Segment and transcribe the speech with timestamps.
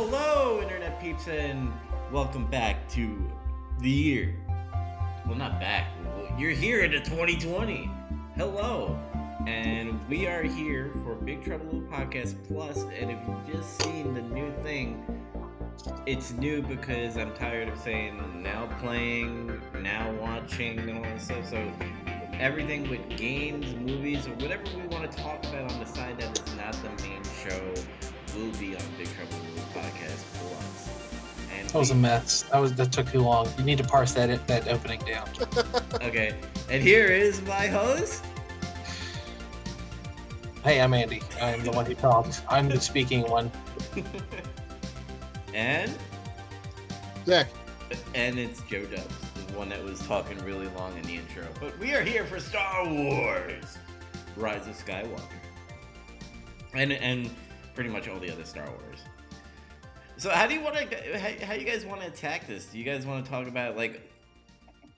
[0.00, 1.72] Hello, Internet peeps, and
[2.12, 3.28] welcome back to
[3.80, 4.36] the year.
[5.26, 5.88] Well, not back.
[6.38, 7.90] You're here into 2020.
[8.36, 8.96] Hello.
[9.48, 12.84] And we are here for Big Trouble Little Podcast Plus.
[12.96, 15.04] And if you've just seen the new thing,
[16.06, 21.50] it's new because I'm tired of saying now playing, now watching, and all that stuff.
[21.50, 21.72] So
[22.34, 26.38] everything with games, movies, or whatever we want to talk about on the side that
[26.38, 27.74] is not the main show
[28.36, 28.82] will be on
[29.98, 30.88] Podcast Plus.
[31.56, 32.42] And That was a mess.
[32.42, 33.48] That was that took too long.
[33.58, 35.28] You need to parse that that opening down.
[35.94, 36.34] okay.
[36.70, 38.24] And here is my host.
[40.64, 41.22] Hey, I'm Andy.
[41.40, 42.42] I'm the one who talks.
[42.48, 43.50] I'm the speaking one.
[45.54, 45.92] and
[47.24, 47.48] Zach,
[48.14, 49.14] and it's Joe Dubs,
[49.46, 51.46] the one that was talking really long in the intro.
[51.60, 53.78] But we are here for Star Wars:
[54.36, 55.22] Rise of Skywalker,
[56.74, 57.30] and and
[57.74, 59.00] pretty much all the other Star Wars.
[60.18, 61.18] So how do you want to?
[61.18, 62.66] How, how you guys want to attack this?
[62.66, 64.02] Do you guys want to talk about like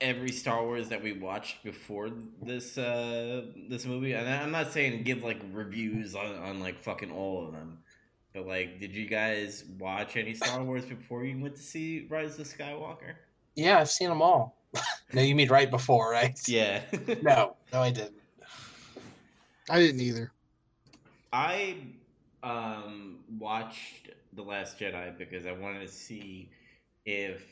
[0.01, 2.09] every Star Wars that we watched before
[2.41, 4.13] this uh this movie?
[4.13, 7.77] And I'm not saying give like reviews on, on like fucking all of them.
[8.33, 12.39] But like, did you guys watch any Star Wars before you went to see Rise
[12.39, 13.13] of Skywalker?
[13.55, 14.57] Yeah, I've seen them all.
[15.13, 16.39] no, you mean right before, right?
[16.47, 16.81] Yeah.
[17.21, 18.15] No, no, I didn't.
[19.69, 20.31] I didn't either.
[21.31, 21.75] I
[22.43, 26.49] um watched The Last Jedi because I wanted to see
[27.05, 27.43] if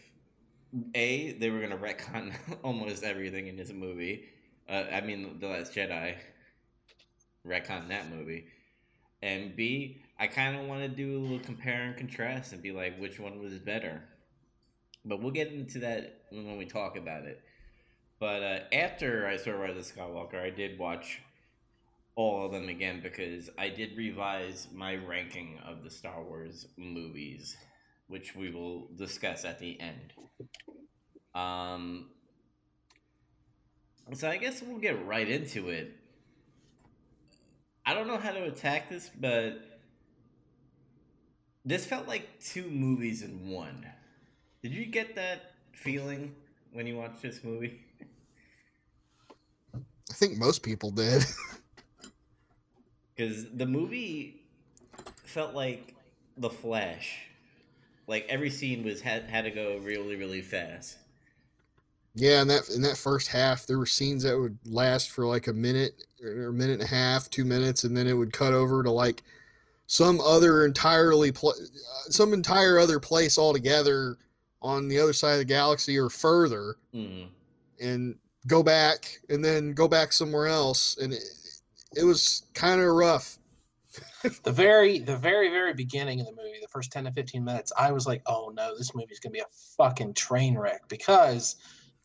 [0.95, 2.33] a they were gonna retcon
[2.63, 4.25] almost everything in this movie.
[4.67, 6.15] Uh, I mean, The Last Jedi
[7.45, 8.45] retcon that movie,
[9.21, 12.71] and b I kind of want to do a little compare and contrast and be
[12.71, 14.03] like which one was better.
[15.05, 17.41] But we'll get into that when we talk about it.
[18.19, 21.21] But uh, after I saw Rise of Skywalker, I did watch
[22.19, 27.55] all of them again because I did revise my ranking of the Star Wars movies,
[28.07, 30.11] which we will discuss at the end.
[31.33, 32.09] Um,
[34.15, 35.95] so I guess we'll get right into it.
[37.85, 39.61] I don't know how to attack this, but
[41.63, 43.85] this felt like two movies in one.
[44.61, 46.35] Did you get that feeling
[46.73, 47.79] when you watched this movie?
[49.73, 51.23] I think most people did.
[53.19, 54.37] Because the movie
[55.25, 55.93] felt like
[56.37, 57.25] The Flash.
[58.07, 60.97] Like every scene was had had to go really really fast.
[62.15, 65.47] yeah, in that in that first half, there were scenes that would last for like
[65.47, 68.53] a minute or a minute and a half, two minutes, and then it would cut
[68.53, 69.21] over to like
[69.87, 74.15] some other entirely pl- uh, some entire other place altogether
[74.61, 77.27] on the other side of the galaxy or further, Mm.
[77.81, 78.15] and
[78.47, 81.23] go back and then go back somewhere else, and it,
[81.95, 83.37] it was kind of rough.
[84.43, 87.71] The very, the very, very beginning of the movie, the first ten to fifteen minutes,
[87.77, 89.45] I was like, "Oh no, this movie's gonna be a
[89.77, 91.55] fucking train wreck." Because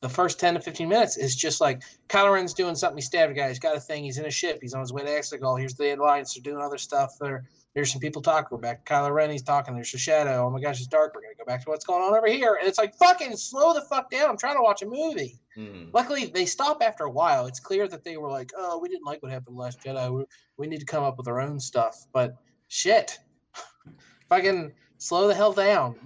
[0.00, 2.96] the first ten to fifteen minutes is just like Kylo Ren's doing something.
[2.96, 3.48] He stabbed a guy.
[3.48, 4.04] He's got a thing.
[4.04, 4.60] He's in a ship.
[4.62, 5.58] He's on his way to Exegol.
[5.58, 6.34] Here's the Alliance.
[6.34, 7.12] They're doing other stuff.
[7.20, 8.48] There, there's some people talking.
[8.52, 9.30] We're back to Kylo Ren.
[9.30, 9.74] He's talking.
[9.74, 10.46] There's a shadow.
[10.46, 11.12] Oh my gosh, it's dark.
[11.14, 12.56] We're gonna go back to what's going on over here.
[12.60, 14.30] And it's like, fucking slow the fuck down.
[14.30, 15.40] I'm trying to watch a movie.
[15.56, 15.92] Mm.
[15.92, 17.46] Luckily, they stop after a while.
[17.46, 20.16] It's clear that they were like, "Oh, we didn't like what happened last Jedi.
[20.16, 20.24] We,
[20.56, 22.36] we need to come up with our own stuff." But
[22.68, 23.18] shit,
[24.28, 25.96] fucking slow the hell down.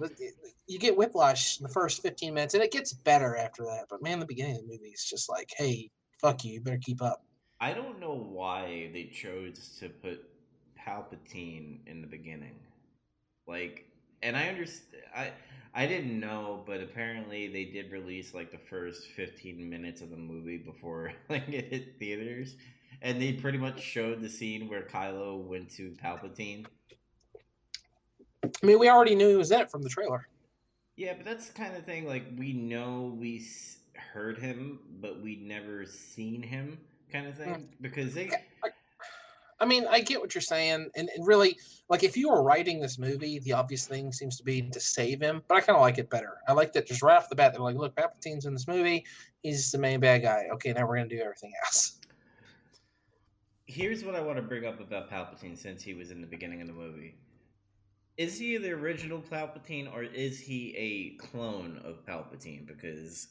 [0.67, 3.85] You get whiplash in the first fifteen minutes, and it gets better after that.
[3.89, 6.53] But man, the beginning of the movie is just like, "Hey, fuck you.
[6.53, 7.23] You better keep up."
[7.61, 10.23] I don't know why they chose to put
[10.85, 12.55] Palpatine in the beginning.
[13.47, 13.85] Like,
[14.21, 15.03] and I understand.
[15.15, 15.31] I
[15.73, 20.17] I didn't know, but apparently they did release like the first fifteen minutes of the
[20.17, 22.55] movie before like it hit theaters,
[23.01, 26.65] and they pretty much showed the scene where Kylo went to Palpatine.
[28.43, 30.27] I mean, we already knew he was in it from the trailer.
[30.95, 33.45] Yeah, but that's the kind of thing like we know we
[33.95, 36.79] heard him, but we'd never seen him,
[37.11, 37.53] kind of thing.
[37.53, 37.63] Hmm.
[37.81, 38.29] Because they,
[39.59, 41.57] I mean, I get what you're saying, and, and really,
[41.89, 45.21] like, if you were writing this movie, the obvious thing seems to be to save
[45.21, 45.41] him.
[45.47, 46.37] But I kind of like it better.
[46.47, 49.05] I like that just right off the bat, they're like, "Look, Palpatine's in this movie.
[49.43, 50.47] He's the main bad guy.
[50.53, 51.99] Okay, now we're gonna do everything else."
[53.69, 56.59] here's what I want to bring up about Palpatine since he was in the beginning
[56.61, 57.15] of the movie.
[58.17, 62.65] Is he the original Palpatine or is he a clone of Palpatine?
[62.65, 63.27] Because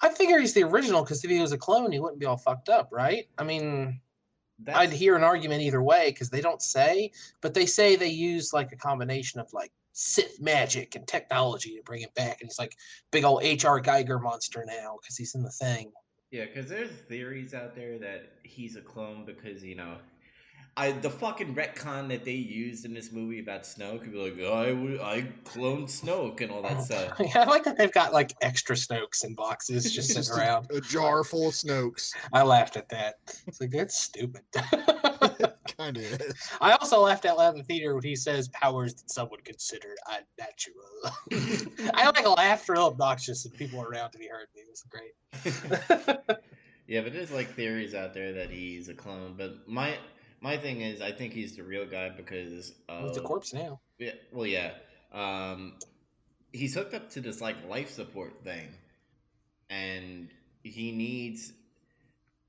[0.00, 2.38] I figure he's the original because if he was a clone, he wouldn't be all
[2.38, 3.26] fucked up, right?
[3.36, 4.00] I mean,
[4.60, 8.08] that's I'd hear an argument either way because they don't say, but they say they
[8.08, 12.48] use like a combination of like Sith magic and technology to bring it back, and
[12.48, 12.76] he's like
[13.10, 13.80] big old H.R.
[13.80, 15.90] Giger monster now because he's in the thing.
[16.30, 19.96] yeah, because there's theories out there that he's a clone because you know
[20.78, 24.36] I the fucking retcon that they used in this movie about Snoke could be like,
[24.40, 27.14] oh, I w- I cloned Snoke and all that stuff.
[27.18, 30.68] Yeah, I like that they've got like extra Snokes in boxes just sitting Just around.
[30.70, 32.14] a, a jar full of Snokes.
[32.32, 33.16] I laughed at that.
[33.48, 34.42] It's like that's stupid.
[35.76, 36.34] Kind of is.
[36.60, 39.44] I also laughed out loud in the theater when he says powers that some would
[39.44, 41.90] consider unnatural.
[41.94, 44.62] I like laughed real obnoxious and people around and he heard me.
[44.62, 46.28] It was great.
[46.86, 49.34] Yeah, but there's like theories out there that he's a clone.
[49.36, 49.98] But my
[50.40, 53.80] my thing is, I think he's the real guy because of, He's a corpse now.
[53.98, 54.72] Yeah, well, yeah.
[55.12, 55.74] Um,
[56.52, 58.68] he's hooked up to this like life support thing,
[59.70, 60.28] and
[60.62, 61.52] he needs.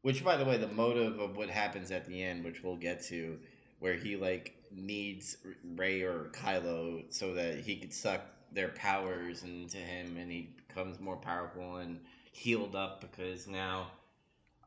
[0.02, 3.04] Which, by the way, the motive of what happens at the end, which we'll get
[3.06, 3.38] to,
[3.80, 5.38] where he like needs
[5.76, 8.22] Rey or Kylo so that he could suck
[8.54, 12.00] their powers into him, and he becomes more powerful and
[12.32, 13.88] healed up because now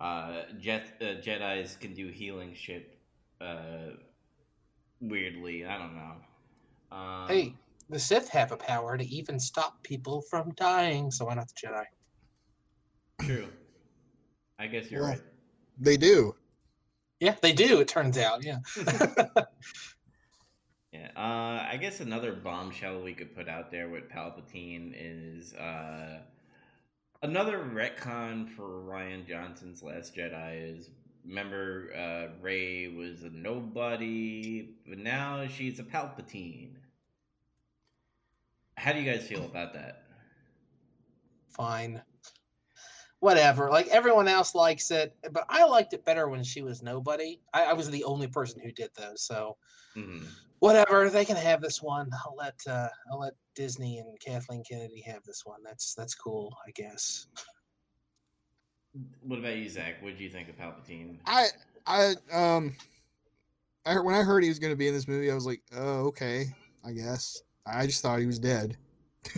[0.00, 2.91] uh, Jet uh, Jedi's can do healing shit.
[3.42, 3.96] Uh,
[5.00, 6.96] weirdly, I don't know.
[6.96, 7.54] Um, Hey,
[7.88, 11.66] the Sith have a power to even stop people from dying, so why not the
[11.68, 11.84] Jedi?
[13.26, 13.48] True.
[14.58, 15.20] I guess you're Well, right.
[15.78, 16.34] They do.
[17.20, 18.58] Yeah, they do, it turns out, yeah.
[20.92, 21.08] Yeah.
[21.16, 26.18] Uh, I guess another bombshell we could put out there with Palpatine is uh,
[27.22, 30.90] another retcon for Rian Johnson's Last Jedi is
[31.24, 36.74] remember uh, Rey was a nobody, but now she's a Palpatine.
[38.76, 40.02] How do you guys feel about that?
[41.48, 42.02] Fine.
[43.20, 43.70] Whatever.
[43.70, 47.40] Like everyone else likes it, but I liked it better when she was nobody.
[47.54, 49.56] I, I was the only person who did those, so
[49.94, 50.24] hmm
[50.58, 51.10] whatever.
[51.10, 52.10] They can have this one.
[52.24, 55.60] I'll let uh, I'll let Disney and Kathleen Kennedy have this one.
[55.64, 57.26] That's that's cool, I guess.
[59.22, 60.02] What about you, Zach?
[60.02, 61.16] What do you think of Palpatine?
[61.26, 61.46] I
[61.86, 62.74] I um
[63.84, 65.46] I heard, when I heard he was going to be in this movie, I was
[65.46, 66.46] like, oh okay,
[66.84, 67.42] I guess.
[67.66, 68.76] I just thought he was dead.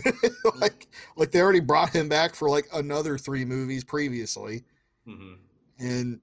[0.61, 4.63] like like they already brought him back for like another three movies previously,
[5.05, 5.33] hmm
[5.79, 6.19] and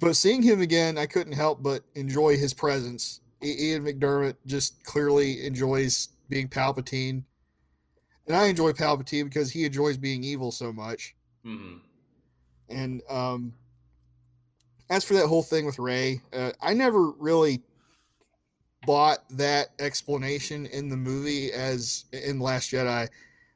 [0.00, 3.20] but seeing him again, I couldn't help but enjoy his presence.
[3.42, 7.22] Ian McDiarmid just clearly enjoys being Palpatine,
[8.26, 11.14] and I enjoy Palpatine because he enjoys being evil so much.
[11.44, 11.74] hmm
[12.74, 13.54] And um,
[14.90, 17.62] as for that whole thing with Rey, uh, I never really
[18.84, 23.08] bought that explanation in the movie as in Last Jedi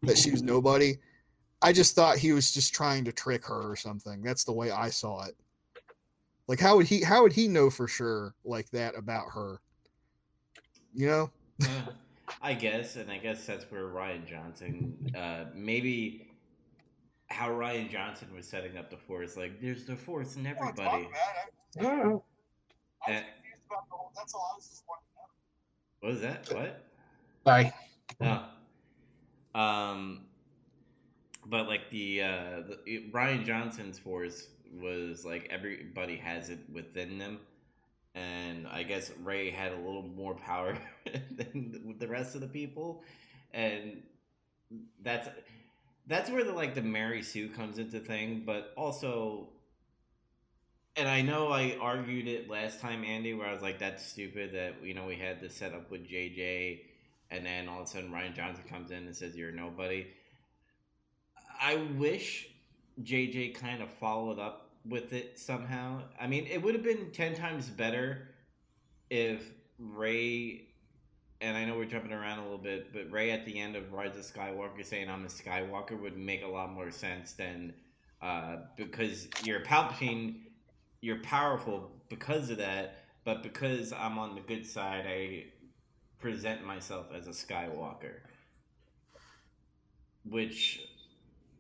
[0.05, 0.95] that she was nobody.
[1.61, 4.23] I just thought he was just trying to trick her or something.
[4.23, 5.35] That's the way I saw it.
[6.47, 9.61] Like how would he how would he know for sure like that about her?
[10.95, 11.31] You know?
[12.43, 16.28] I guess, and I guess that's where Rian Johnson, uh, maybe
[17.29, 19.37] how Rian Johnson was setting up the force.
[19.37, 21.09] Like, there's the force in everybody.
[21.79, 22.23] Mm.
[23.09, 23.23] Eh.
[26.01, 26.49] What was that?
[26.53, 26.85] What?
[27.45, 27.73] Sorry.
[28.21, 28.43] No.
[29.55, 30.27] Um,
[31.47, 34.49] but like the, uh, the it- Rian Johnson's force
[34.81, 37.41] was like everybody has it within them,
[38.15, 40.77] and I guess Rey had a little more power
[41.37, 43.03] than the rest of the people,
[43.53, 44.03] and
[45.03, 45.29] that's
[46.09, 49.51] that's where the like the Mary Sue comes into thing, but also.
[50.97, 54.53] And I know I argued it last time, Andy, where I was like, "That's stupid
[54.55, 56.81] that you know we had this set up with JJ
[57.31, 60.07] and then all of a sudden Rian Johnson comes in and says you're nobody.
[61.61, 62.49] I wish
[63.03, 66.03] JJ kind of followed up with it somehow.
[66.21, 68.29] I mean, it would have been ten times better
[69.11, 70.68] if Rey
[71.41, 73.93] and I know we're jumping around a little bit, but Rey at the end of
[73.93, 77.75] Rise of Skywalker saying I'm a Skywalker would make a lot more sense than
[78.21, 80.41] uh, because you're Palpatine,
[81.01, 85.45] you're powerful because of that, but because I'm on the good side, I
[86.19, 88.17] present myself as a Skywalker,
[90.29, 90.81] which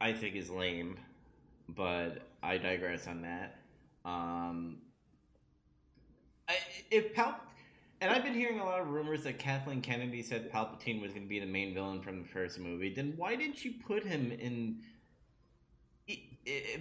[0.01, 0.99] I think is lame,
[1.69, 3.59] but I digress on that.
[4.05, 4.79] Um,
[6.49, 6.57] I,
[6.91, 7.39] if Pal,
[8.01, 11.25] and I've been hearing a lot of rumors that Kathleen Kennedy said Palpatine was going
[11.25, 12.95] to be the main villain from the first movie.
[12.95, 14.81] Then why didn't you put him in?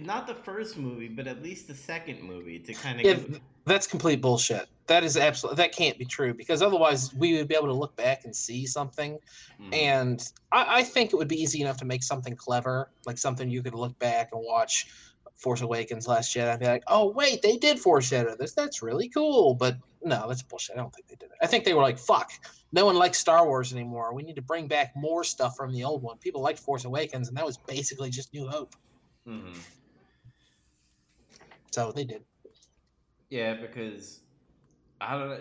[0.00, 3.40] Not the first movie, but at least the second movie to kind of Yeah, give,
[3.66, 4.68] That's complete bullshit.
[4.86, 7.94] That is absolutely that can't be true because otherwise we would be able to look
[7.96, 9.18] back and see something.
[9.60, 9.74] Mhm.
[9.74, 13.50] And I, I think it would be easy enough to make something clever, like something
[13.50, 14.86] you could look back and watch
[15.38, 18.54] Force Awakens, Last Jedi, I'd be like, oh wait, they did foreshadow this.
[18.54, 19.54] That's really cool.
[19.54, 20.76] But no, that's bullshit.
[20.76, 21.38] I don't think they did it.
[21.40, 22.30] I think they were like, fuck,
[22.72, 24.12] no one likes Star Wars anymore.
[24.14, 26.18] We need to bring back more stuff from the old one.
[26.18, 28.74] People liked Force Awakens, and that was basically just New Hope.
[29.26, 29.56] Mhm.
[31.70, 32.24] So they did.
[33.30, 34.20] Yeah, because
[35.00, 35.38] I don't know.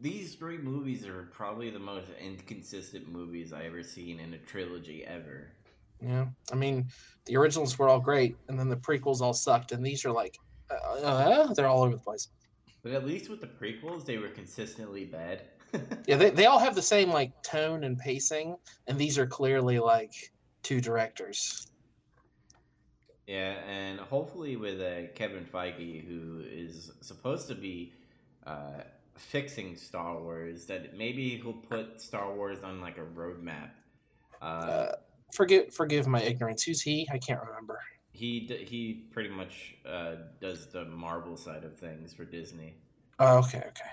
[0.00, 5.04] These three movies are probably the most inconsistent movies I ever seen in a trilogy
[5.04, 5.52] ever.
[6.00, 6.86] Yeah, I mean,
[7.26, 10.36] the originals were all great, and then the prequels all sucked, and these are like,
[10.70, 12.28] uh, uh, they're all over the place.
[12.82, 15.42] But at least with the prequels, they were consistently bad.
[16.06, 19.78] Yeah, they, they all have the same like tone and pacing, and these are clearly
[19.78, 20.14] like
[20.62, 21.66] two directors.
[23.26, 27.92] Yeah, and hopefully with uh, Kevin Feige, who is supposed to be
[28.46, 28.80] uh,
[29.18, 33.68] fixing Star Wars, that maybe he'll put Star Wars on like a roadmap.
[34.40, 34.92] Uh, Uh,
[35.32, 36.62] forgive forgive my ignorance.
[36.62, 37.08] Who's he?
[37.12, 37.80] I can't remember.
[38.12, 42.76] he he pretty much uh, does the Marvel side of things for Disney.
[43.18, 43.90] Oh, okay, okay.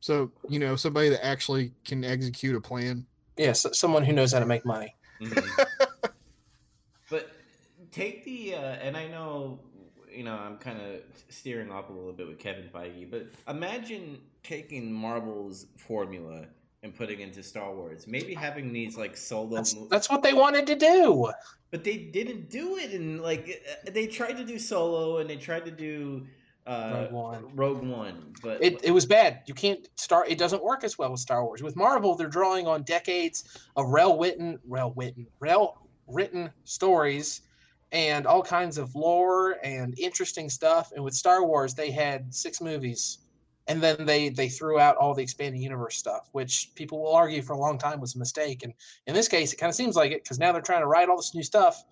[0.00, 3.06] So you know, somebody that actually can execute a plan.
[3.36, 4.94] Yes, someone who knows how to make money.
[5.20, 5.66] Mhm.
[7.10, 7.30] but
[7.90, 9.60] take the uh, and I know
[10.10, 14.20] you know I'm kind of steering off a little bit with Kevin Feige, but imagine
[14.42, 16.46] taking Marvel's formula
[16.82, 18.06] and putting into Star Wars.
[18.06, 21.30] Maybe having these like solo, That's, mo- that's what they wanted to do.
[21.70, 22.92] but they didn't do it.
[22.92, 26.26] And like uh, they tried to do solo and they tried to do
[26.66, 27.44] uh, Rogue One.
[27.56, 29.40] Rogue One, but It, it was bad.
[29.46, 30.28] You can't start.
[30.28, 31.62] It doesn't work as well with Star Wars.
[31.62, 37.42] With Marvel, they're drawing on decades of rail written, rail written, rail written stories,
[37.90, 40.92] and all kinds of lore and interesting stuff.
[40.94, 43.18] And with Star Wars, they had six movies,
[43.68, 47.42] and then they they threw out all the expanded universe stuff, which people will argue
[47.42, 48.62] for a long time was a mistake.
[48.62, 48.72] And
[49.06, 51.08] in this case, it kind of seems like it because now they're trying to write
[51.08, 51.82] all this new stuff,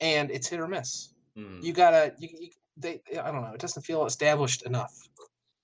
[0.00, 1.14] and it's hit or miss.
[1.36, 3.52] mm, You gotta you, you they I don't know.
[3.52, 5.08] It doesn't feel established enough.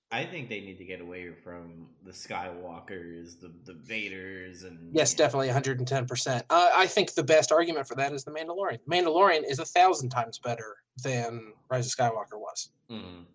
[0.09, 5.13] I think they need to get away from the Skywalkers, the the Vaders, and Yes,
[5.13, 6.43] definitely 110%.
[6.49, 8.79] Uh, I think the best argument for that is The Mandalorian.
[8.89, 12.69] Mandalorian is a thousand times better than Rise of Skywalker was.
[12.89, 13.25] Mhm.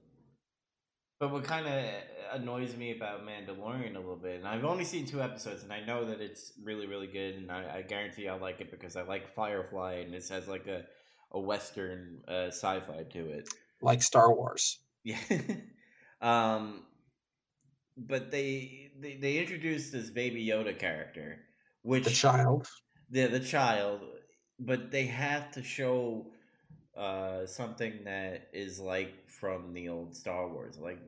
[1.23, 1.85] But what kind of
[2.33, 5.79] annoys me about Mandalorian a little bit, and I've only seen two episodes, and I
[5.79, 9.03] know that it's really, really good, and I, I guarantee I'll like it because I
[9.03, 10.85] like Firefly, and this has like a,
[11.31, 13.49] a Western uh, sci-fi to it.
[13.81, 14.81] Like Star Wars.
[15.05, 15.17] Yeah.
[16.21, 16.83] um,
[17.97, 21.39] but they, they they introduced this Baby Yoda character,
[21.83, 22.67] which The child.
[23.11, 24.01] the the child,
[24.59, 26.32] but they have to show
[26.97, 30.79] uh something that is like from the old Star Wars.
[30.79, 30.99] Like,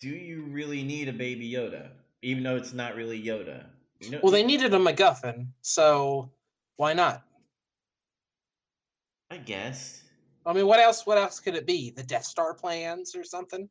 [0.00, 1.88] do you really need a baby Yoda,
[2.22, 3.66] even though it's not really Yoda?
[4.00, 6.30] You know, Well, they needed a MacGuffin, so
[6.76, 7.22] why not?
[9.30, 10.02] I guess,
[10.44, 11.06] I mean, what else?
[11.06, 11.90] What else could it be?
[11.90, 13.68] The Death Star plans or something?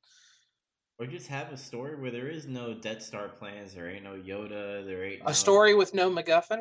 [0.99, 4.15] or just have a story where there is no Death Star plans, there ain't no
[4.15, 6.59] Yoda, there ain't no, A story with no MacGuffin?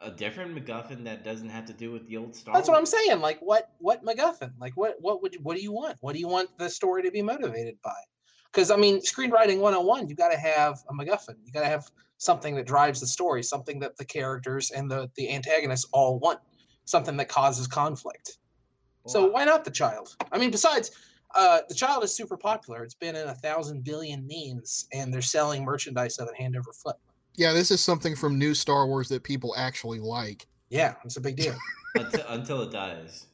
[0.00, 2.54] A different MacGuffin that doesn't have to do with the old Star.
[2.54, 3.20] That's what I'm saying.
[3.20, 3.70] Like, what?
[3.78, 4.52] What MacGuffin?
[4.60, 4.96] Like, what?
[5.00, 5.34] What would?
[5.34, 5.96] You, what do you want?
[6.00, 7.96] What do you want the story to be motivated by?
[8.52, 11.36] Because I mean, screenwriting 101, you got to have a MacGuffin.
[11.44, 15.10] You got to have something that drives the story, something that the characters and the
[15.16, 16.40] the antagonists all want,
[16.84, 18.38] something that causes conflict.
[19.06, 20.16] So why not the child?
[20.32, 20.90] I mean, besides,
[21.34, 22.82] uh, the child is super popular.
[22.82, 26.72] It's been in a thousand billion memes, and they're selling merchandise of it hand over
[26.72, 26.96] foot.
[27.36, 30.46] Yeah, this is something from new Star Wars that people actually like.
[30.70, 31.56] Yeah, it's a big deal.
[31.94, 33.26] until, until it dies.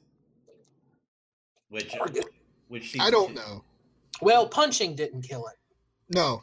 [1.69, 1.95] Which,
[2.69, 3.65] which I don't know.
[4.21, 5.57] well, punching didn't kill it.
[6.15, 6.43] No,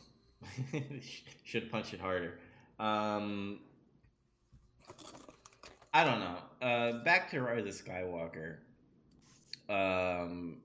[1.44, 2.40] Should punch it harder.
[2.80, 3.60] Um,
[5.94, 6.38] I don't know.
[6.62, 8.58] Uh, back to Rise of Skywalker.
[9.70, 10.58] Um,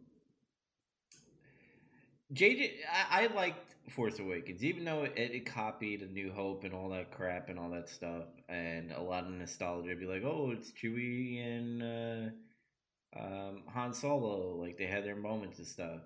[2.33, 2.73] JJ,
[3.11, 6.89] I, I liked Force Awakens, even though it, it copied A New Hope and all
[6.91, 9.95] that crap and all that stuff, and a lot of nostalgia.
[9.95, 15.59] Be like, oh, it's Chewie and uh, um, Han Solo, like they had their moments
[15.59, 16.01] and stuff.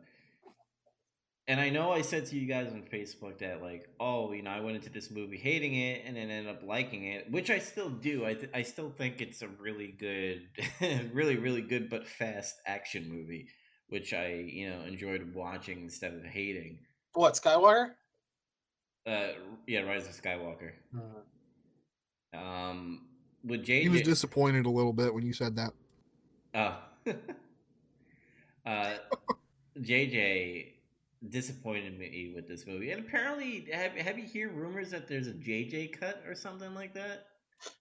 [1.46, 4.50] And I know I said to you guys on Facebook that like, oh, you know,
[4.50, 7.58] I went into this movie hating it and then ended up liking it, which I
[7.58, 8.26] still do.
[8.26, 10.48] I th- I still think it's a really good,
[11.14, 13.48] really really good but fast action movie,
[13.88, 16.80] which I you know enjoyed watching instead of hating.
[17.14, 17.90] What Skywalker?
[19.06, 19.28] Uh,
[19.66, 20.72] yeah, Rise of Skywalker.
[20.92, 22.38] Hmm.
[22.38, 23.06] Um,
[23.44, 25.72] with JJ, he was disappointed a little bit when you said that.
[26.54, 26.76] Oh.
[28.66, 28.94] uh,
[29.80, 30.72] JJ
[31.30, 35.32] disappointed me with this movie, and apparently, have have you hear rumors that there's a
[35.32, 37.26] JJ cut or something like that?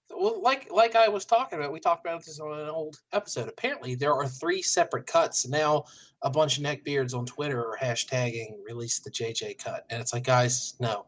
[0.10, 3.48] Well, like like I was talking about, we talked about this on an old episode.
[3.50, 5.48] Apparently, there are three separate cuts.
[5.48, 5.86] Now,
[6.22, 10.24] a bunch of neckbeards on Twitter are hashtagging release the JJ cut, and it's like,
[10.24, 11.06] guys, no,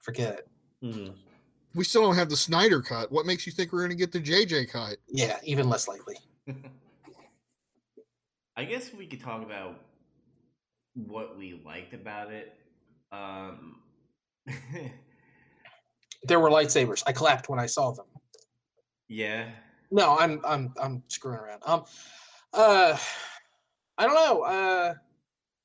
[0.00, 0.48] forget it.
[0.84, 1.12] Mm-hmm.
[1.74, 3.10] We still don't have the Snyder cut.
[3.10, 4.98] What makes you think we're going to get the JJ cut?
[5.08, 6.16] Yeah, even less likely.
[8.56, 9.80] I guess we could talk about
[10.94, 12.52] what we liked about it.
[13.10, 13.80] Um,
[16.24, 17.02] There were lightsabers.
[17.06, 18.06] I clapped when I saw them.
[19.12, 19.50] Yeah.
[19.90, 21.60] No, I'm I'm I'm screwing around.
[21.66, 21.84] Um,
[22.54, 22.96] uh,
[23.98, 24.42] I don't know.
[24.42, 24.94] Uh,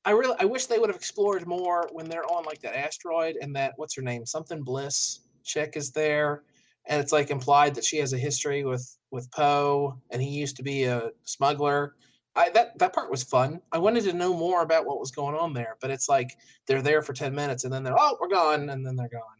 [0.04, 3.36] I really I wish they would have explored more when they're on like that asteroid
[3.40, 6.42] and that what's her name something Bliss chick is there,
[6.86, 10.56] and it's like implied that she has a history with with Poe and he used
[10.58, 11.94] to be a smuggler.
[12.36, 13.60] I that that part was fun.
[13.72, 16.36] I wanted to know more about what was going on there, but it's like
[16.66, 19.38] they're there for ten minutes and then they're oh we're gone and then they're gone.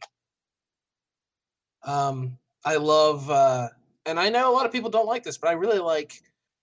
[1.85, 3.29] Um, I love.
[3.31, 3.69] uh
[4.09, 6.23] and I know a lot of people don't like this, but I really like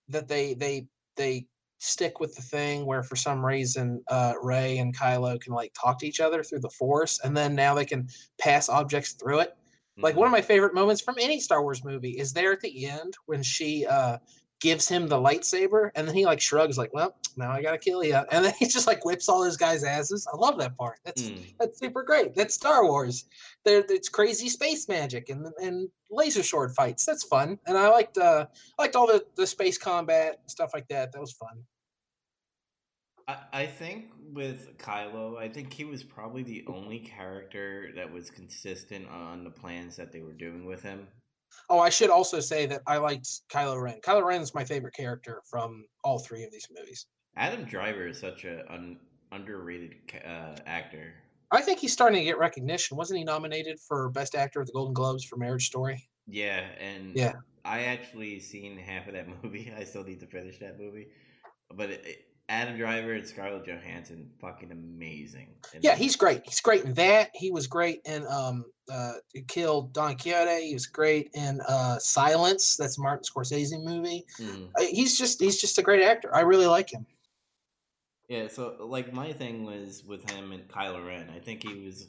[0.09, 1.45] that they they they
[1.77, 5.99] stick with the thing where for some reason uh Rey and Kylo can like talk
[5.99, 8.07] to each other through the Force, and then now they can
[8.39, 9.55] pass objects through it.
[9.97, 12.85] Like one of my favorite moments from any Star Wars movie is there at the
[12.85, 14.17] end when she uh
[14.61, 18.03] gives him the lightsaber, and then he like shrugs like, "Well, now I gotta kill
[18.03, 20.27] you," and then he just like whips all his guys' asses.
[20.31, 20.99] I love that part.
[21.03, 21.53] That's Mm.
[21.59, 22.35] that's super great.
[22.35, 23.25] That's Star Wars.
[23.63, 27.05] There, it's crazy space magic and and laser sword fights.
[27.05, 30.87] That's fun, and I liked uh, I liked all the the space combat stuff like
[30.87, 31.11] that.
[31.11, 31.63] That was fun.
[33.27, 38.29] I, I think with Kylo, I think he was probably the only character that was
[38.29, 41.07] consistent on the plans that they were doing with him.
[41.69, 43.99] Oh, I should also say that I liked Kylo Ren.
[44.01, 47.07] Kylo Ren is my favorite character from all three of these movies.
[47.37, 48.97] Adam Driver is such an un,
[49.31, 51.13] underrated uh, actor.
[51.51, 52.97] I think he's starting to get recognition.
[52.97, 56.07] Wasn't he nominated for Best Actor at the Golden Globes for Marriage Story?
[56.27, 57.33] Yeah, and Yeah.
[57.63, 59.73] I actually seen half of that movie.
[59.77, 61.07] I still need to finish that movie,
[61.73, 65.47] but it, it- Adam Driver and Scarlett Johansson, fucking amazing.
[65.73, 66.41] in Yeah, he's great.
[66.45, 67.31] He's great in that.
[67.33, 70.67] He was great in um uh He Killed Don Quixote.
[70.67, 72.77] He was great in uh Silence.
[72.77, 74.25] That's Martin Scorsese movie.
[74.39, 74.69] Mhm.
[74.77, 76.33] Uh, He's just he's just a great actor.
[76.35, 77.05] I really like him.
[78.29, 81.29] Yeah, so like my thing was with him and Kylo Ren.
[81.35, 82.07] I think he was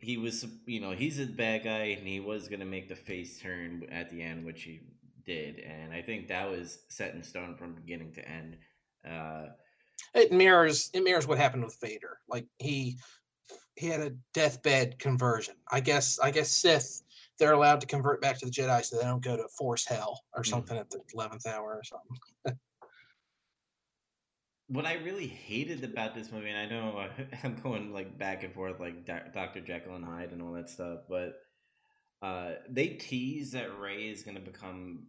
[0.00, 3.40] he was you know, he's a bad guy and he was gonna make the face
[3.40, 4.80] turn at the end, which he
[5.24, 8.56] did, and I think that was set in stone from beginning to end.
[9.08, 9.46] Uh
[10.14, 12.18] It mirrors it mirrors what happened with Vader.
[12.28, 12.98] Like he
[13.76, 15.54] he had a deathbed conversion.
[15.70, 17.02] I guess I guess Sith
[17.38, 20.20] they're allowed to convert back to the Jedi so they don't go to Force Hell
[20.34, 20.46] or Mm.
[20.50, 22.58] something at the eleventh hour or something.
[24.68, 27.08] what I really hated about this movie, and I know uh,
[27.42, 29.60] I'm going like back and forth, like Dr.
[29.60, 31.40] Jekyll and Hyde and all that stuff, but
[32.22, 35.08] uh, they tease that Rey is gonna become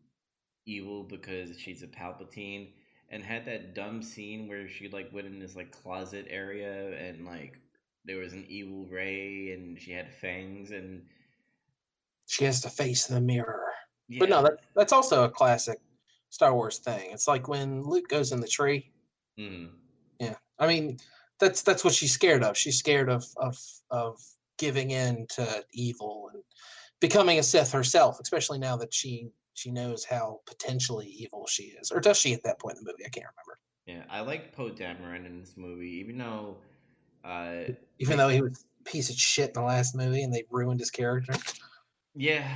[0.66, 2.72] evil because she's a Palpatine,
[3.12, 7.26] and had that dumb scene where she like went in this like closet area and
[7.26, 7.60] like
[8.06, 11.04] there was an evil Rey and she had fangs and
[12.28, 13.74] She has to face the mirror.
[14.08, 15.80] yeah, But no, that, that's also a classic
[16.30, 17.12] Star Wars thing.
[17.12, 18.92] It's like when Luke goes in the tree.
[19.38, 19.70] mm,
[20.20, 20.98] Yeah, I mean,
[21.40, 22.58] that's that's what she's scared of.
[22.58, 23.58] She's scared of of
[23.90, 24.20] of
[24.58, 26.44] giving in to evil and
[27.00, 31.92] becoming a Sith herself, especially now that she she knows how potentially evil she is.
[31.92, 33.06] Or does she at that point in the movie?
[33.06, 33.60] I can't remember.
[33.86, 34.04] yeah.
[34.10, 36.58] I like Poe Dameron in this movie, even though.
[37.24, 40.44] Uh, Even though he was a piece of shit in the last movie and they
[40.50, 41.34] ruined his character.
[42.16, 42.48] Yeah,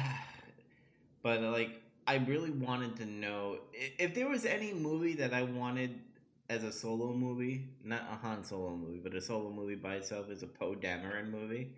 [1.21, 5.43] but uh, like I really wanted to know if there was any movie that I
[5.43, 5.99] wanted
[6.49, 10.29] as a solo movie, not a Han Solo movie, but a solo movie by itself
[10.29, 11.73] is a Poe Dameron movie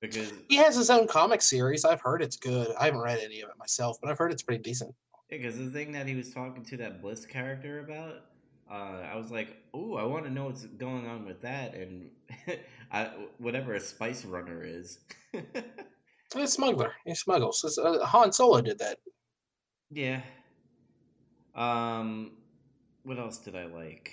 [0.00, 1.84] because He has his own comic series.
[1.84, 2.74] I've heard it's good.
[2.78, 4.94] I haven't read any of it myself, but I've heard it's pretty decent.
[5.30, 8.22] because the thing that he was talking to that Bliss character about,
[8.70, 12.10] uh, I was like, oh, I want to know what's going on with that and
[12.92, 14.98] I, whatever a Spice Runner is.
[15.32, 16.92] He's a smuggler.
[17.04, 17.62] He smuggles.
[17.64, 18.98] It's, Uh, Han Solo did that.
[19.90, 20.20] Yeah.
[21.54, 22.32] Um,
[23.04, 24.12] what else did I like?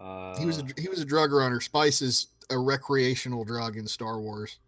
[0.00, 1.60] Uh, He was a, he was a drug runner.
[1.60, 4.58] Spice is a recreational drug in Star Wars.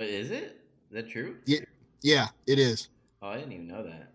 [0.00, 0.60] Uh, Is it?
[0.90, 1.36] Is that true?
[1.46, 1.60] Yeah,
[2.02, 2.88] yeah, it is.
[3.22, 4.12] Oh, I didn't even know that.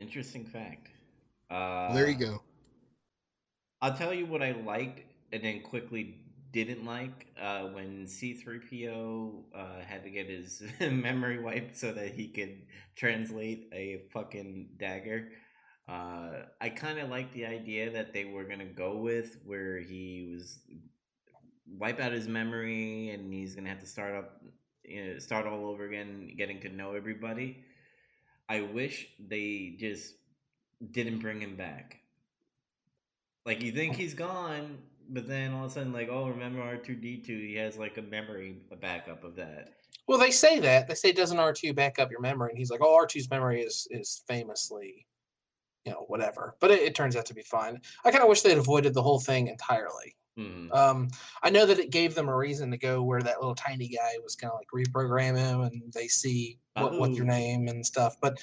[0.00, 0.88] Interesting fact.
[1.50, 2.42] Uh, there you go.
[3.80, 6.16] I'll tell you what I liked and then quickly
[6.52, 12.28] didn't like uh, when C3PO uh, had to get his memory wiped so that he
[12.28, 12.62] could
[12.96, 15.28] translate a fucking dagger.
[15.88, 19.78] Uh, I kind of like the idea that they were going to go with where
[19.78, 20.60] he was
[21.66, 24.42] wipe out his memory and he's to have to start up,
[24.84, 27.64] you know, start all over again, getting to know everybody.
[28.48, 30.14] I wish they just
[30.90, 32.00] didn't bring him back.
[33.46, 36.76] Like you think he's gone, but then all of a sudden, like, oh, remember R
[36.76, 37.36] two D two?
[37.36, 39.74] He has like a memory a backup of that.
[40.06, 40.88] Well, they say that.
[40.88, 43.30] They say doesn't R two back up your memory, and he's like, "Oh, R 2s
[43.30, 45.06] memory is is famously,
[45.84, 47.80] you know, whatever." But it, it turns out to be fine.
[48.04, 50.16] I kind of wish they'd avoided the whole thing entirely.
[50.38, 50.74] Mhm.
[50.74, 51.08] Um,
[51.42, 54.14] I know that it gave them a reason to go where that little tiny guy
[54.22, 57.28] was kind of like reprogram him, and they see what, what's your Oh.
[57.28, 58.16] name and stuff.
[58.20, 58.38] But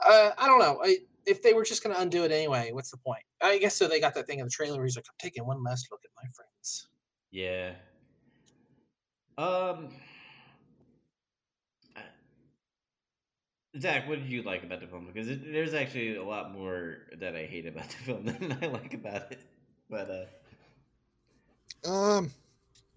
[0.00, 0.80] uh, I don't know.
[0.82, 3.22] I, if they were just going to undo it anyway, what's the point?
[3.42, 3.86] I guess so.
[3.88, 4.76] They got that thing in the trailer.
[4.76, 6.88] Where he's like, "I'm taking one last look at my friends."
[7.30, 7.74] Yeah.
[9.36, 9.90] Um.
[13.78, 15.06] Zach, what did you like about the film?
[15.12, 18.66] Because it, there's actually a lot more that I hate about the film than I
[18.66, 19.40] like about it.
[19.90, 20.24] But uh,
[21.86, 22.30] Um,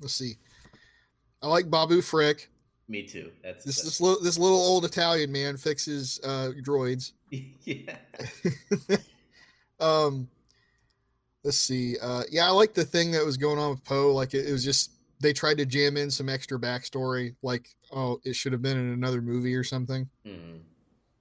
[0.02, 0.38] let's see.
[1.41, 2.50] I like Babu Frick.
[2.88, 3.32] me too.
[3.43, 7.12] That's This this little this little old Italian man fixes uh, droids.
[7.32, 7.97] yeah.
[9.80, 10.28] um,
[11.43, 11.97] let's see.
[12.02, 14.13] Uh, yeah, I like the thing that was going on with Poe.
[14.13, 17.36] Like it, it was just they tried to jam in some extra backstory.
[17.43, 20.10] Like oh, it should have been in another movie or something.
[20.26, 20.62] Mhm.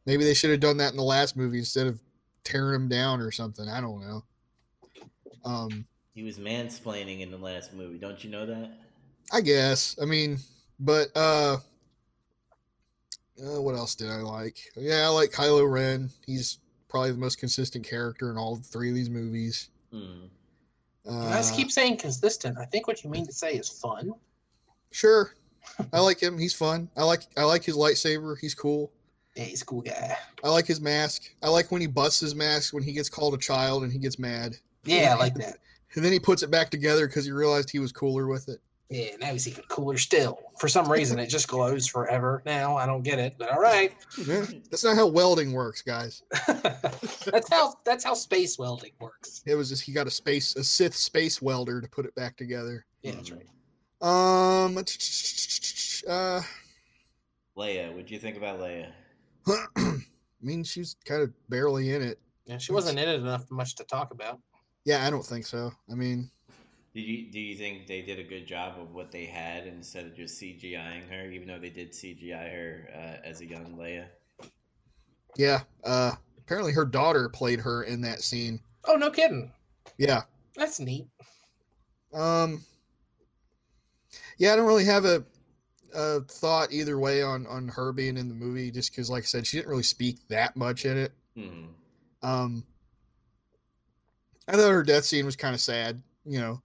[0.07, 2.01] Maybe they should have done that in the last movie instead of
[2.45, 3.69] tearing him down or something.
[3.69, 4.23] I don't know.
[5.45, 5.85] Um,
[6.17, 7.99] He was mansplaining in the last movie.
[7.99, 8.71] Don't you know that?
[9.31, 9.95] I guess.
[10.01, 10.39] I mean,
[10.81, 11.59] but uh,
[13.39, 14.59] uh what else did I like?
[14.77, 16.09] Yeah, I like Kylo Ren.
[16.25, 16.57] He's
[16.89, 19.69] probably the most consistent character in all three of these movies.
[19.93, 20.31] Mm.
[21.05, 22.57] You guys Uh, keep saying consistent.
[22.59, 24.15] I think what you mean to say is fun.
[24.93, 25.35] Sure.
[25.93, 26.39] I like him.
[26.39, 26.89] He's fun.
[26.97, 28.39] I like I like his lightsaber.
[28.41, 28.91] He's cool.
[29.35, 30.17] Yeah, he's a cool guy.
[30.43, 31.25] I like his mask.
[31.43, 33.99] I like when he busts his mask when he gets called a child and he
[33.99, 34.57] gets mad.
[34.85, 35.59] Yeah, I like that.
[35.97, 38.61] And then he puts it back together because he realized he was cooler with it.
[38.91, 40.39] Yeah, now he's even cooler still.
[40.61, 42.77] For some reason, it just glows forever now.
[42.77, 43.93] I don't get it, but all right.
[44.25, 46.23] Yeah, that's not how welding works, guys.
[46.47, 49.43] that's how that's how space welding works.
[49.45, 52.37] It was just he got a space a Sith space welder to put it back
[52.37, 52.87] together.
[53.03, 53.47] Yeah, that's right.
[54.03, 56.43] Um uh
[57.57, 58.91] Leia, what'd you think about Leia?
[59.77, 59.99] I
[60.41, 62.21] mean she's kind of barely in it.
[62.45, 64.39] Yeah, she wasn't in it enough much to talk about.
[64.87, 65.72] Yeah, I don't think so.
[65.90, 66.31] I mean,
[66.94, 70.07] Did you do you think they did a good job of what they had instead
[70.07, 71.31] of just CGIing her?
[71.31, 74.09] Even though they did CGI her uh, as a young Leia.
[75.37, 78.61] yeah, uh apparently her daughter played her in that scene.
[78.85, 79.53] Oh, no kidding.
[79.99, 80.22] Yeah.
[80.57, 81.09] That's neat.
[82.12, 82.64] Um
[84.38, 85.25] Yeah, I don't really have a
[85.94, 89.27] a thought either way on on her being in the movie just cuz like I
[89.27, 91.12] said she didn't really speak that much in it.
[91.37, 91.68] Mm.
[92.22, 92.64] Um
[94.49, 96.63] I thought her death scene was kind of sad, you know,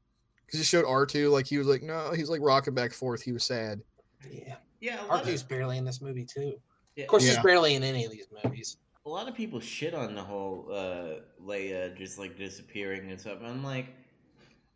[0.50, 3.22] cuz it showed R2 like he was like no, he's like rocking back and forth,
[3.22, 3.82] he was sad.
[4.30, 4.56] Yeah.
[4.80, 6.60] Yeah, R2's barely in this movie too.
[6.96, 7.42] yeah, Of course, she's Yeah.
[7.44, 8.78] barely in any of these movies.
[9.06, 13.40] a lot of people shit on the whole uh, Leia just like disappearing and stuff.
[13.44, 13.88] I'm like,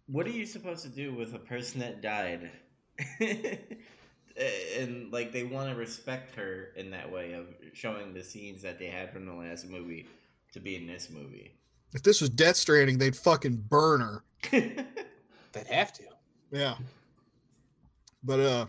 [0.07, 2.49] what are you supposed to do with a person that died?
[3.19, 8.79] and like they want to respect her in that way of showing the scenes that
[8.79, 10.07] they had from the last movie
[10.53, 11.53] to be in this movie.
[11.95, 14.23] If this was Death Stranding, they'd fucking burn her.
[14.51, 16.03] They'd have to.
[16.51, 16.75] Yeah.
[18.21, 18.65] But uh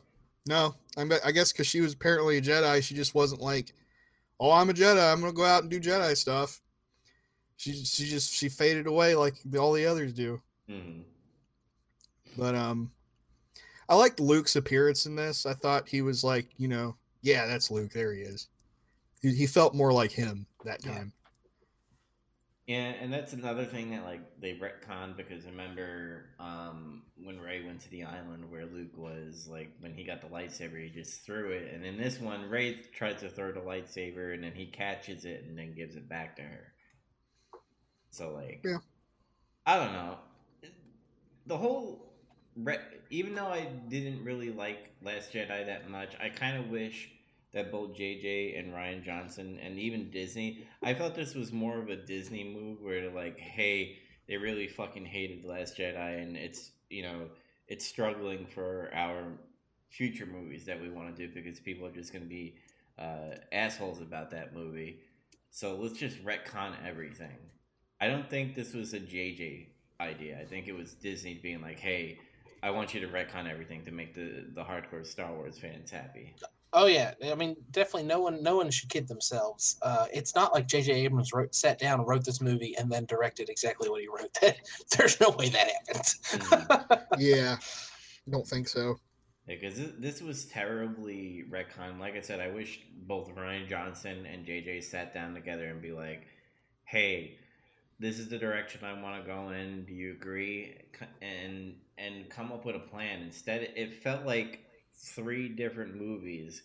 [0.47, 3.75] no, I'm I guess cuz she was apparently a Jedi, she just wasn't like,
[4.39, 5.13] "Oh, I'm a Jedi.
[5.13, 6.63] I'm going to go out and do Jedi stuff."
[7.57, 10.41] She she just she faded away like all the others do.
[10.71, 11.03] Mhm.
[12.39, 12.93] But um
[13.89, 15.47] I liked Luke's appearance in this.
[15.47, 17.93] I thought he was like, you know, yeah, that's Luke.
[17.93, 18.49] There he is.
[19.21, 20.95] He, he felt more like him that Yeah.
[20.95, 21.13] time.
[22.67, 27.65] Yeah, and that's another thing that like they retconned because I remember um, when Rey
[27.65, 31.25] went to the island where Luke was like when he got the lightsaber he just
[31.25, 34.67] threw it, and in this one Rey tries to throw the lightsaber and then he
[34.67, 36.73] catches it and then gives it back to her.
[38.11, 38.79] So like, Yeah.
[39.65, 40.19] I don't know,
[41.47, 42.13] the whole
[42.57, 42.79] re-
[43.11, 47.11] even though I didn't really like Last Jedi that much, I kind of wish
[47.57, 51.89] that both JJ and Rian Johnson and even Disney, I felt this was more of
[51.89, 53.97] a Disney move where like, hey,
[54.29, 57.31] they really fucking hated The Last Jedi and it's, you know,
[57.67, 59.33] it's struggling for our
[59.89, 62.57] future movies that we want to do because people are just going to be
[62.99, 65.01] uh, assholes about that movie.
[65.51, 67.39] So let's just retcon everything.
[68.03, 70.39] I don't think this was a JJ idea.
[70.39, 72.19] I think it was Disney being like, hey,
[72.63, 76.35] I want you to retcon everything to make the, the hardcore Star Wars fans happy.
[76.73, 79.77] Oh yeah, I mean, definitely no one no one should kid themselves.
[79.83, 80.93] Uh, it's not like J.J.
[80.93, 84.37] Abrams wrote sat down and wrote this movie and then directed exactly what he wrote.
[84.97, 87.01] There's no way that happened.
[87.19, 87.57] Yeah.
[88.29, 88.97] Don't think so.
[89.47, 92.01] Because this, this was terribly retcon.
[92.01, 95.93] Like I said, I wish both Rian Johnson and JJ sat down together and be
[95.93, 96.27] like,
[96.85, 97.39] "Hey,
[98.01, 99.85] this is the direction I want to go in.
[99.85, 100.77] Do you agree?"
[101.23, 103.23] And and come up with a plan.
[103.23, 104.66] Instead, it felt like
[104.97, 106.63] three different movies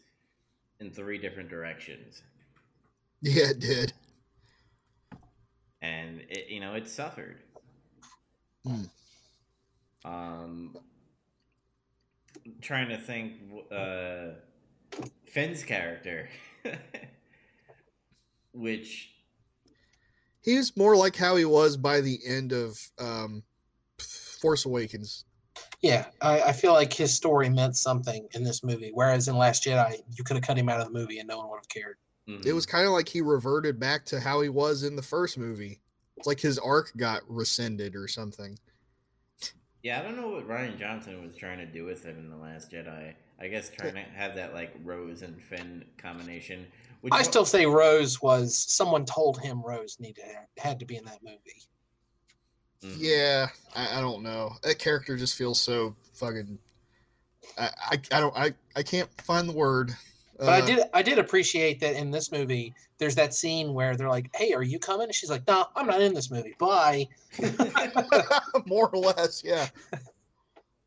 [0.80, 2.22] in three different directions,
[3.22, 3.94] Yeah, it did.
[5.82, 7.38] and it you know it suffered.
[10.04, 10.76] Um,
[12.62, 13.34] trying to think,
[13.72, 14.36] uh,
[15.28, 16.30] Finn's character,
[18.54, 19.10] which
[20.44, 23.44] He's more like how he was by the end of um,
[24.41, 25.26] Force Awakens.
[25.82, 29.63] Yeah, I, I feel like his story meant something in this movie, whereas in Last
[29.63, 31.69] Jedi, you could have cut him out of the movie and no one would have
[31.69, 31.97] cared.
[32.28, 32.45] mhm.
[32.45, 35.38] It was kind of like he reverted back to how he was in the first
[35.38, 35.80] movie.
[36.17, 38.60] It's like his arc got rescinded or something.
[39.84, 42.36] Yeah, I don't know what Rian Johnson was trying to do with it in the
[42.38, 43.13] Last Jedi.
[43.39, 46.67] I guess trying to have that like Rose and Finn combination.
[47.02, 50.24] Which I one- still say Rose was someone told him Rose needed
[50.58, 51.63] had to be in that movie.
[52.84, 52.96] Mhm.
[52.98, 54.54] Yeah, I, I don't know.
[54.63, 56.58] That character just feels so fucking.
[57.58, 59.91] I, I, I don't I, I can't find the word.
[60.39, 62.74] But I Uh, did I did appreciate that in this movie.
[62.98, 65.86] There's that scene where they're like, "Hey, are you coming?" And she's like, "No, I'm
[65.86, 66.56] not in this movie.
[66.58, 67.08] Bye."
[68.65, 69.67] more or less, yeah.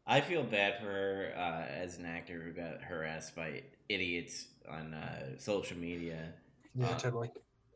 [0.07, 4.93] I feel bad for her uh, as an actor who got harassed by idiots on
[4.95, 6.33] uh, social media
[6.75, 7.31] Yeah, Uh, totally.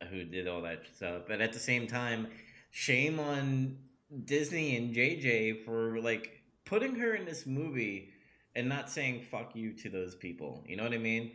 [0.09, 1.23] who did all that stuff.
[1.27, 2.27] But at the same time,
[2.71, 3.77] shame on
[4.25, 8.09] Disney and JJ for like putting her in this movie
[8.55, 10.63] and not saying fuck you to those people.
[10.67, 11.31] You know what I mean?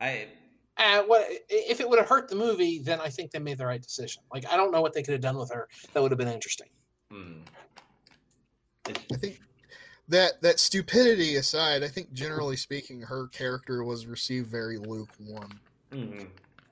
[0.00, 0.28] I
[0.76, 2.78] Uh, what if it would have hurt the movie?
[2.78, 4.22] Then I think they made the right decision.
[4.32, 6.28] Like I don't know what they could have done with her that would have been
[6.28, 6.68] interesting.
[7.12, 7.40] mm.
[8.86, 9.40] I think
[10.08, 15.60] that that stupidity aside, I think generally speaking, her character was received very lukewarm.
[15.92, 16.26] mhm.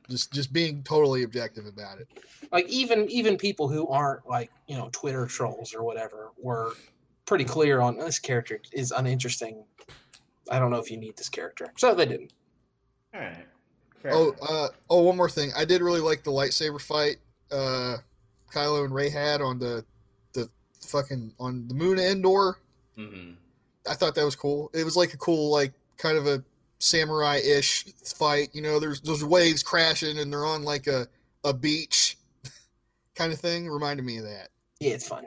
[0.09, 2.09] Just just being totally objective about it.
[2.53, 6.73] Like even even people who aren't like you know Twitter trolls or whatever were
[7.25, 9.65] pretty clear on this character is uninteresting.
[10.51, 12.33] I don't know if you need this character, so they didn't.
[13.15, 13.47] All right.
[14.01, 15.51] Fair Oh, uh, oh, one more thing.
[15.57, 17.17] I did really like the lightsaber fight
[17.51, 17.97] uh,
[18.53, 19.85] Kylo and Rey had on the
[20.33, 20.49] the
[20.81, 22.59] fucking on the moon of Endor.
[22.97, 23.37] Mhm.
[23.89, 24.71] I thought that was cool.
[24.73, 26.43] It was like a cool, like kind of a
[26.79, 27.85] samurai-ish
[28.17, 28.51] fight.
[28.53, 31.07] You know, there's those waves crashing and they're on like a
[31.45, 32.17] a beach
[33.15, 33.69] kind of thing.
[33.69, 34.49] Reminded me of that.
[34.81, 35.27] Yeah, it's fun.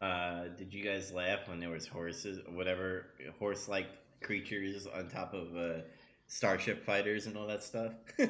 [0.00, 3.06] Uh, did you guys laugh when there was horses, whatever
[3.38, 3.88] horse-like
[4.22, 5.80] creatures on top of uh,
[6.28, 7.92] starship fighters and all that stuff?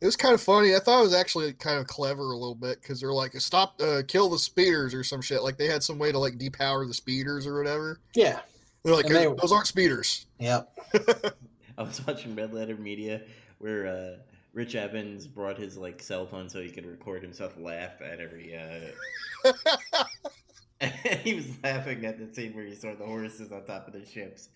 [0.00, 0.74] It was kind of funny.
[0.74, 3.80] I thought it was actually kind of clever a little bit because they're like, "Stop,
[3.82, 5.42] uh, kill the speeders" or some shit.
[5.42, 8.00] Like they had some way to like depower the speeders or whatever.
[8.14, 8.40] Yeah.
[8.82, 10.72] They're like, And they- "Those aren't speeders." Yep.
[11.78, 13.22] I was watching Red Letter Media
[13.58, 14.16] where uh,
[14.52, 18.56] Rich Evans brought his like cell phone so he could record himself laugh at every.
[18.56, 19.52] Uh...
[21.22, 24.04] he was laughing at the scene where he saw the horses on top of the
[24.04, 24.48] ships.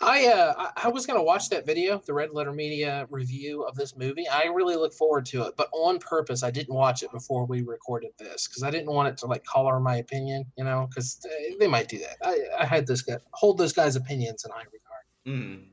[0.00, 3.96] I uh I, was gonna watch that video, the Red Letter Media review of this
[3.96, 4.28] movie.
[4.28, 7.62] I really look forward to it, but on purpose, I didn't watch it before we
[7.62, 11.20] recorded this because I didn't want it to like color my opinion, you know, because
[11.58, 12.16] they might do that.
[12.22, 15.04] I, I had this guy hold those guy's opinions in high regard.
[15.26, 15.64] Mm.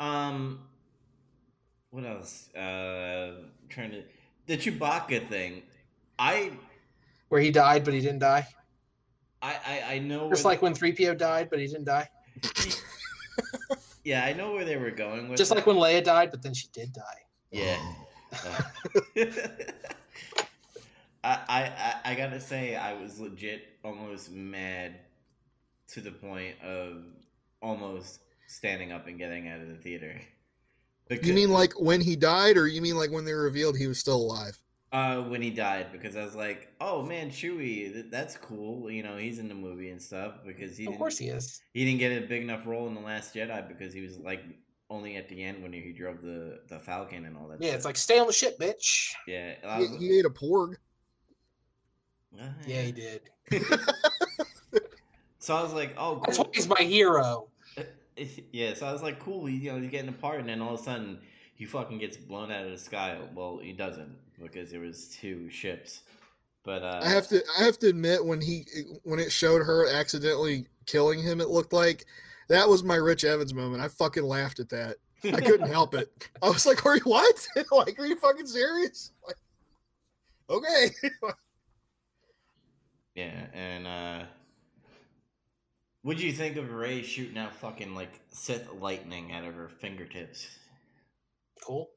[0.00, 0.60] Um,
[1.90, 2.54] what else?
[2.54, 4.02] Uh, trying to
[4.46, 5.62] the Chewbacca thing.
[6.18, 6.52] I
[7.28, 8.46] Where he died, but he didn't die.
[9.42, 12.08] I I, I know Just like when 3PO died, but he didn't die.
[14.04, 15.38] yeah, I know where they were going with.
[15.38, 15.56] Just that.
[15.56, 17.02] like when Leia died, but then she did die.
[17.50, 17.78] Yeah.
[21.22, 24.96] I, I I I gotta say I was legit almost mad
[25.88, 27.04] to the point of
[27.62, 30.20] almost standing up and getting out of the theater.
[31.08, 33.86] Because, You mean like when he died, or you mean like when they revealed he
[33.86, 34.58] was still alive?
[34.94, 35.92] Uh when he died?
[35.92, 38.90] Because I was like, oh man, Chewie, th- that's cool.
[38.90, 41.60] You know, he's in the movie and stuff because he Of didn't, course he is.
[41.74, 44.42] he didn't get a big enough role in the Last Jedi because he was like
[44.90, 47.60] only at the end when he drove the the Falcon and all that.
[47.60, 47.76] Yeah, stuff.
[47.76, 49.12] it's like stay on the ship, bitch.
[49.26, 50.74] yeah, I He, he ate a porg.
[52.40, 53.22] uh, Yeah, he did.
[55.38, 57.48] So I was like, oh, That's why he's my hero.
[58.52, 60.62] yeah, so I was like, cool, he, you know, he's getting a part, and then
[60.62, 61.18] all of a sudden,
[61.54, 63.18] he fucking gets blown out of the sky.
[63.34, 66.02] Well, he doesn't because there was two ships.
[66.64, 68.64] But uh, I have to I have to admit when he
[69.02, 72.06] when it showed her accidentally killing him, it looked like
[72.48, 73.82] that was my Rich Evans moment.
[73.82, 74.96] I fucking laughed at that.
[75.24, 76.28] I couldn't help it.
[76.42, 77.48] I was like, "Are you what?
[77.70, 79.36] like, are you fucking serious?" Like,
[80.50, 80.90] okay.
[83.14, 84.24] yeah, and uh,
[86.02, 89.68] what do you think of Rey shooting out fucking like Sith lightning out of her
[89.68, 90.46] fingertips?
[91.64, 91.88] Cool.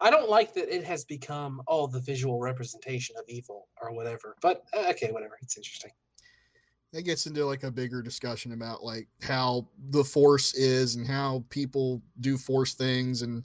[0.00, 4.36] I don't like that it has become oh the visual representation of evil or whatever.
[4.40, 5.36] But uh, okay, whatever.
[5.42, 5.90] It's interesting.
[6.92, 11.44] that gets into like a bigger discussion about like how the force is and how
[11.50, 13.44] people do force things and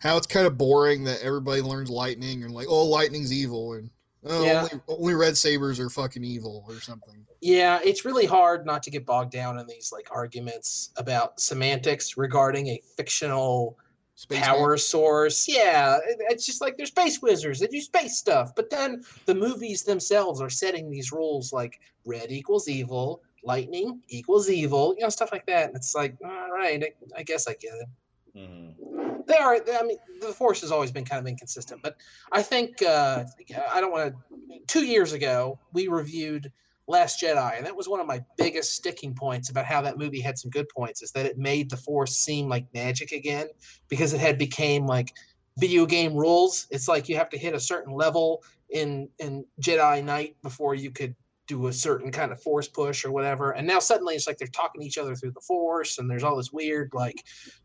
[0.00, 3.90] how it's kind of boring that everybody learns lightning and like oh lightning's evil and
[4.24, 4.62] Oh, Yeah.
[4.62, 7.24] only, only red sabers are fucking evil or something.
[7.40, 12.16] Yeah, it's really hard not to get bogged down in these like arguments about semantics
[12.16, 13.78] regarding a fictional
[14.18, 15.46] Space power source.
[15.46, 17.60] Yeah, it's just like they're space wizards.
[17.60, 18.52] They do space stuff.
[18.56, 24.50] But then the movies themselves are setting these rules like red equals evil, lightning equals
[24.50, 25.68] evil, you know, stuff like that.
[25.68, 27.88] And it's like, all right, I, I guess I get it.
[28.36, 29.24] Mhm.
[29.28, 29.54] They are.
[29.54, 31.96] I mean, the force has always been kind of inconsistent, but
[32.32, 33.24] I think uh,
[33.72, 34.58] I don't want to.
[34.66, 36.50] Two years ago, we reviewed
[36.88, 40.20] Last Jedi, and that was one of my biggest sticking points about how that movie
[40.20, 41.02] had some good points.
[41.02, 43.48] Is that it made the force seem like magic again
[43.88, 45.12] because it had became like
[45.58, 46.66] video game rules.
[46.70, 50.90] It's like you have to hit a certain level in in Jedi Knight before you
[50.90, 51.14] could
[51.46, 53.52] do a certain kind of force push or whatever.
[53.52, 56.24] And now suddenly it's like they're talking to each other through the force, and there's
[56.24, 57.22] all this weird like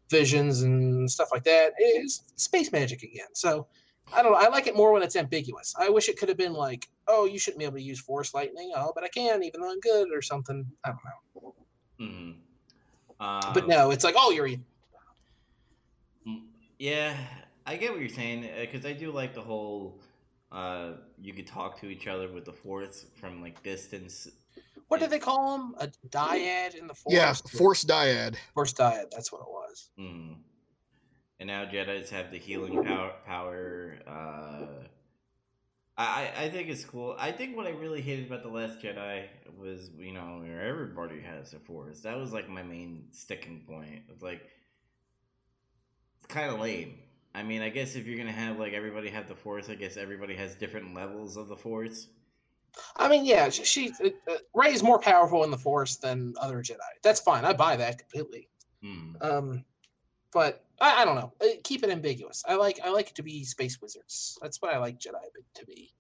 [0.10, 1.74] visions and stuff like that.
[1.78, 3.28] It's space magic again.
[3.34, 3.68] So
[4.14, 4.38] I don't know.
[4.38, 5.74] I like it more when it's ambiguous.
[5.80, 8.34] I wish it could have been like, oh, you shouldn't be able to use force
[8.34, 8.72] lightning.
[8.76, 10.66] Oh, but I can, even though I'm good or something.
[10.84, 11.56] I don't know.
[12.00, 12.36] Mhm.
[13.20, 14.48] Um, But no, it's like, oh, you're.
[16.28, 16.44] Mm,
[16.80, 17.16] Yeah,
[17.66, 20.00] I get what you're saying because I do like the whole
[20.52, 24.28] uh, you could talk to each other with the force from like distance.
[24.88, 25.76] What did they call them?
[25.80, 27.16] A dyad in the force?
[27.16, 28.36] Yeah, force dyad.
[28.54, 29.10] Force dyad.
[29.12, 29.90] That's what it was.
[30.00, 30.36] Mm.
[31.40, 33.14] And now Jedi's have the healing power.
[33.26, 33.96] Power.
[34.08, 34.86] Uh,
[35.98, 37.16] I I think it's cool.
[37.20, 39.26] I think what I really hated about the Last Jedi
[39.60, 42.02] was you know where everybody has a force.
[42.02, 44.02] That was like my main sticking point.
[44.10, 44.42] It's like
[46.18, 46.96] it's kind of lame.
[47.36, 49.98] I mean, I guess if you're gonna have like everybody have the force, I guess
[49.98, 52.08] everybody has different levels of the force.
[52.96, 56.58] I mean, yeah, she, she uh, Rey is more powerful in the force than other
[56.64, 56.80] Jedi.
[57.04, 57.46] That's fine.
[57.46, 58.50] I buy that completely.
[58.82, 59.12] Hmm.
[59.22, 59.66] Um,
[60.34, 61.34] but I, I don't know.
[61.42, 62.44] Uh, Keep it ambiguous.
[62.48, 64.38] I like I like it to be space wizards.
[64.42, 65.22] That's what I like Jedi
[65.56, 65.94] to be.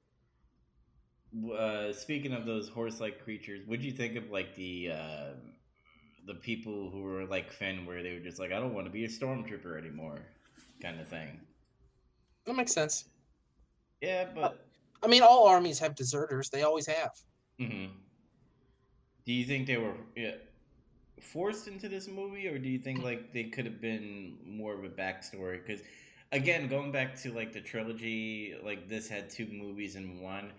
[1.57, 5.29] Uh, speaking of those horse-like creatures, what'd you think of like the uh,
[6.27, 8.91] the people who were like Finn, where they were just like, I don't want to
[8.91, 10.19] be a stormtrooper anymore,
[10.81, 11.39] kind of thing.
[12.45, 13.05] That makes sense.
[14.01, 14.65] Yeah, but
[15.01, 16.49] I mean, all armies have deserters.
[16.49, 17.11] They always have.
[17.59, 17.89] mhm.
[19.25, 20.35] do you think they were yeah,
[21.23, 24.83] forced into this movie, or do you think like they could have been more of
[24.83, 25.65] a backstory?
[25.65, 25.81] Because
[26.31, 30.51] again, going back to like the trilogy, like this had two movies in one.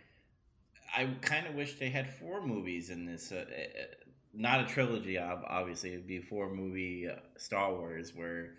[0.97, 3.33] I kind of wish they had four movies in this.
[3.33, 3.85] Uh, uh,
[4.33, 5.91] not a trilogy, obviously.
[5.91, 8.55] It'd be four movie uh, Star Wars where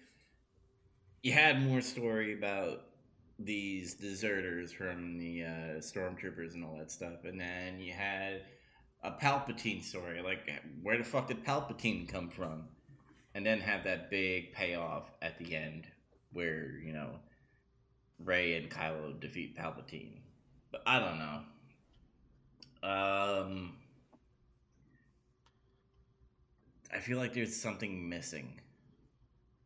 [1.21, 2.85] you had more story about
[3.39, 8.41] these deserters from the uh, stormtroopers and all that stuff, and then you had
[9.05, 10.49] a Palpatine story, like
[10.81, 12.63] where the fuck did Palpatine come from,
[13.33, 15.87] and then have that big payoff at the end
[16.33, 17.11] where you know
[18.23, 20.17] Rey and Kylo defeat Palpatine.
[20.71, 21.39] But I don't know.
[22.87, 23.77] Um,
[26.93, 28.59] I feel like there's something missing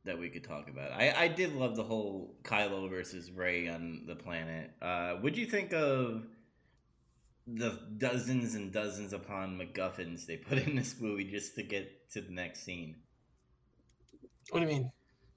[0.06, 0.91] that we could talk about.
[0.91, 4.72] I, I did love the whole Kylo versus Rey on the planet.
[4.82, 6.24] Uh, what'd you think of
[7.56, 12.22] the dozens and dozens upon MacGuffins they put in this movie just to get to
[12.22, 12.95] the next scene?
[14.52, 14.91] What do you mean?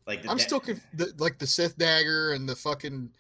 [0.07, 3.11] Like the I'm da- still conf- the, like the Sith dagger and the fucking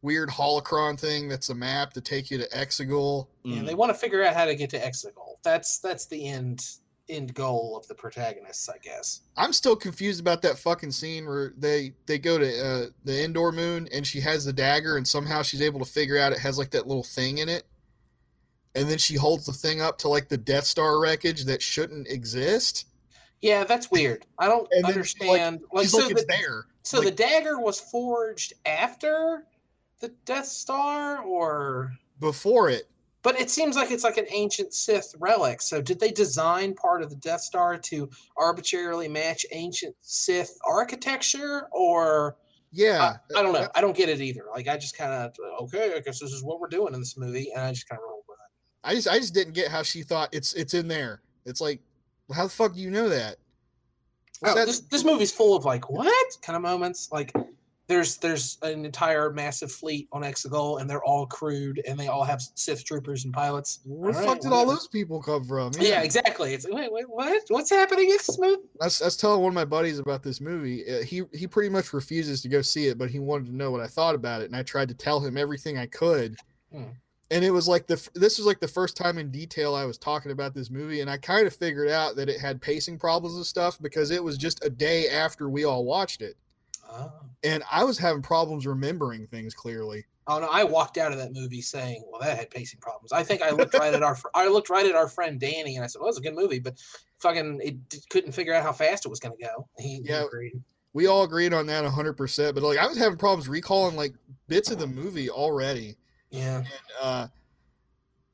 [0.00, 1.28] weird holocron thing.
[1.28, 3.28] That's a map to take you to Exegol.
[3.44, 3.66] Yeah, Mm.
[3.66, 5.36] they want to figure out how to get to Exegol.
[5.44, 6.66] That's that's the end
[7.08, 9.20] end goal of the protagonists, I guess.
[9.36, 13.52] I'm still confused about that fucking scene where they they go to uh, the Endor
[13.52, 16.58] moon and she has the dagger and somehow she's able to figure out it has
[16.58, 17.64] like that little thing in it,
[18.74, 22.08] and then she holds the thing up to like the Death Star wreckage that shouldn't
[22.08, 22.86] exist.
[23.40, 24.24] Yeah, that's weird.
[24.38, 25.60] I don't And like, understand.
[25.72, 26.66] Like, She's so, like, it's the, there.
[26.82, 29.44] so like- the dagger was forged after
[30.00, 32.88] the Death Star, or before it.
[33.22, 35.62] but it seems like it's like an ancient Sith relic.
[35.62, 41.68] So did they design part of the Death Star to arbitrarily match ancient Sith architecture,
[41.72, 42.36] or
[42.72, 43.68] Yeah, I don't know.
[43.74, 44.44] I don't get it either.
[44.52, 45.32] Like I just kind of
[45.64, 47.98] okay, I guess this is what we're doing in this movie, and I just kind
[48.00, 48.11] of roll with it.
[48.84, 51.20] I just I just didn't get how she thought it's it's in there.
[51.46, 51.80] It's like,
[52.34, 53.36] how the fuck do you know that?
[54.44, 56.12] Oh, That- this this movie's full of like what
[56.42, 57.10] kind of moments.
[57.12, 57.32] Like
[57.88, 62.24] there's there's an entire massive fleet on Exegol, and they're all crewed, and they all
[62.24, 63.80] have Sith troopers and pilots.
[63.84, 65.72] Where the All fuck right, did all those people come from?
[65.78, 66.54] Yeah, exactly.
[66.54, 67.42] It's wait, wait, what?
[67.48, 68.62] What's happening in this movie?
[68.80, 70.84] I was, I was telling one of my buddies about this movie.
[70.88, 73.70] Uh, he he pretty much refuses to go see it, but he wanted to know
[73.70, 76.36] what I thought about it, and I tried to tell him everything I could.
[76.72, 76.84] Hmm.
[77.32, 79.96] And it was like the this was like the first time in detail I was
[79.96, 83.36] talking about this movie, and I kind of figured out that it had pacing problems
[83.36, 86.36] and stuff because it was just a day after we all watched it,
[86.90, 87.10] Oh.
[87.42, 90.04] and I was having problems remembering things clearly.
[90.26, 93.22] Oh no, I walked out of that movie saying, "Well, that had pacing problems." I
[93.24, 95.88] think I looked right at our I looked right at our friend Danny, and I
[95.88, 96.78] said, "Well, it was a good movie, but
[97.20, 97.76] fucking it
[98.10, 100.24] couldn't figure out how fast it was going to go." He, he Yeah.
[100.26, 100.62] agreed.
[100.92, 102.54] We all agreed on that 100%.
[102.54, 104.12] But like, I was having problems recalling like
[104.48, 105.96] bits of the movie already.
[106.32, 106.64] Yeah,
[107.00, 107.28] uh,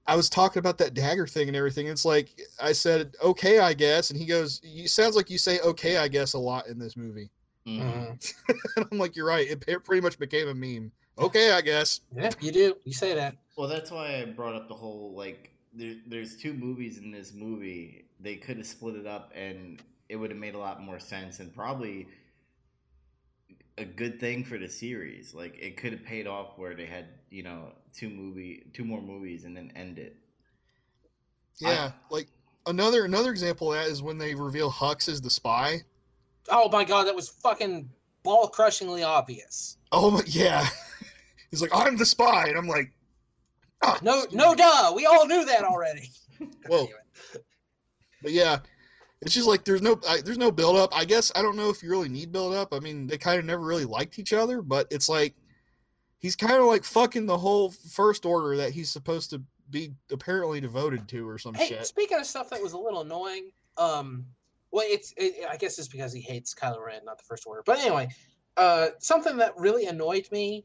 [0.06, 1.86] I was talking about that dagger thing and everything.
[1.86, 5.60] It's like I said, okay, I guess, and he goes, "You sounds like you say
[5.60, 7.30] okay, I guess a lot in this movie."
[7.66, 8.18] Mhm.
[8.18, 8.34] Mhm.
[8.76, 9.46] and I'm like, you're right.
[9.46, 10.92] It, it pretty much became a meme.
[11.18, 12.00] Okay, I guess.
[12.16, 12.76] yeah, you do.
[12.84, 13.36] You say that.
[13.56, 17.34] Well, that's why I brought up the whole like there, there's two movies in this
[17.34, 18.06] movie.
[18.20, 21.40] They could have split it up, and it would have made a lot more sense,
[21.40, 22.08] and probably
[23.76, 25.34] a good thing for the series.
[25.34, 29.00] Like it could have paid off where they had you know two movie, two more
[29.00, 30.16] movies, and then end it.
[31.60, 32.28] Yeah, like
[32.66, 35.82] another another example of that is when they reveal Hux is the spy.
[36.48, 37.90] Oh my god, that was fucking
[38.22, 39.78] ball crushingly obvious.
[39.92, 40.66] Oh my, yeah.
[41.50, 42.92] He's like, I'm the spy, and I'm like,
[43.82, 44.92] ah, No, no, duh.
[44.94, 46.10] We all knew that already.
[46.66, 46.88] Whoa.
[48.22, 48.58] But yeah,
[49.22, 50.90] it's just like there's no I, there's no build up.
[50.96, 52.72] I guess I don't know if you really need build up.
[52.72, 55.34] I mean, they kind of never really liked each other, but it's like
[56.18, 60.60] he's kind of like fucking the whole first order that he's supposed to be apparently
[60.60, 61.86] devoted to or some Hey, shit.
[61.86, 64.24] speaking of stuff that was a little annoying, um,
[64.70, 67.62] well, it's it, I guess it's because he hates Kylo Ren, not the First Order.
[67.64, 68.08] But anyway,
[68.56, 70.64] uh, something that really annoyed me,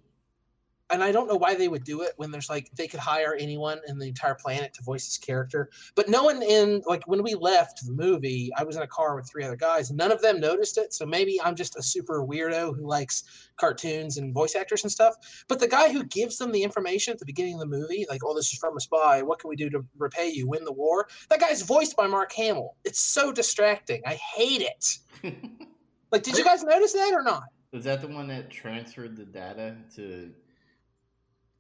[0.94, 3.36] and I don't know why they would do it when there's like they could hire
[3.40, 7.24] anyone in the entire planet to voice his character, but no one in like when
[7.24, 9.92] we left the movie, I was in a car with three other guys.
[9.92, 14.18] None of them noticed it, so maybe I'm just a super weirdo who likes cartoons
[14.18, 15.16] and voice actors and stuff.
[15.48, 18.22] But the guy who gives them the information at the beginning of the movie, like,
[18.24, 19.24] "Oh, this is from a spy.
[19.24, 20.48] What can we do to repay you?
[20.48, 22.76] Win the war." That guy's voiced by Mark Hamill.
[22.86, 24.04] It's so distracting.
[24.06, 24.98] I hate it.
[26.14, 27.46] Like, did you guys notice that or not?
[27.72, 30.32] Was that the one that transferred the data to?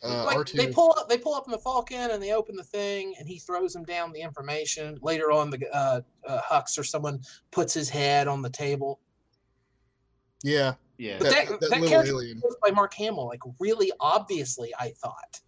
[0.03, 0.51] Uh, like R2.
[0.53, 3.27] they pull up, they pull up in the Falcon and they open the thing, and
[3.27, 4.99] he throws them down the information.
[5.01, 8.99] Later on, the uh, uh, Hux or someone puts his head on the table.
[10.43, 12.39] yeah, Yeah, But that, that- that that little character- alien.
[12.41, 15.39] Voiced by Mark Hamill, like really obviously, I thought.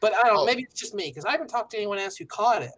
[0.00, 0.34] But I don't.
[0.34, 0.46] know, Oh.
[0.46, 2.72] Maybe it's just me because I haven't talked to anyone else who caught it.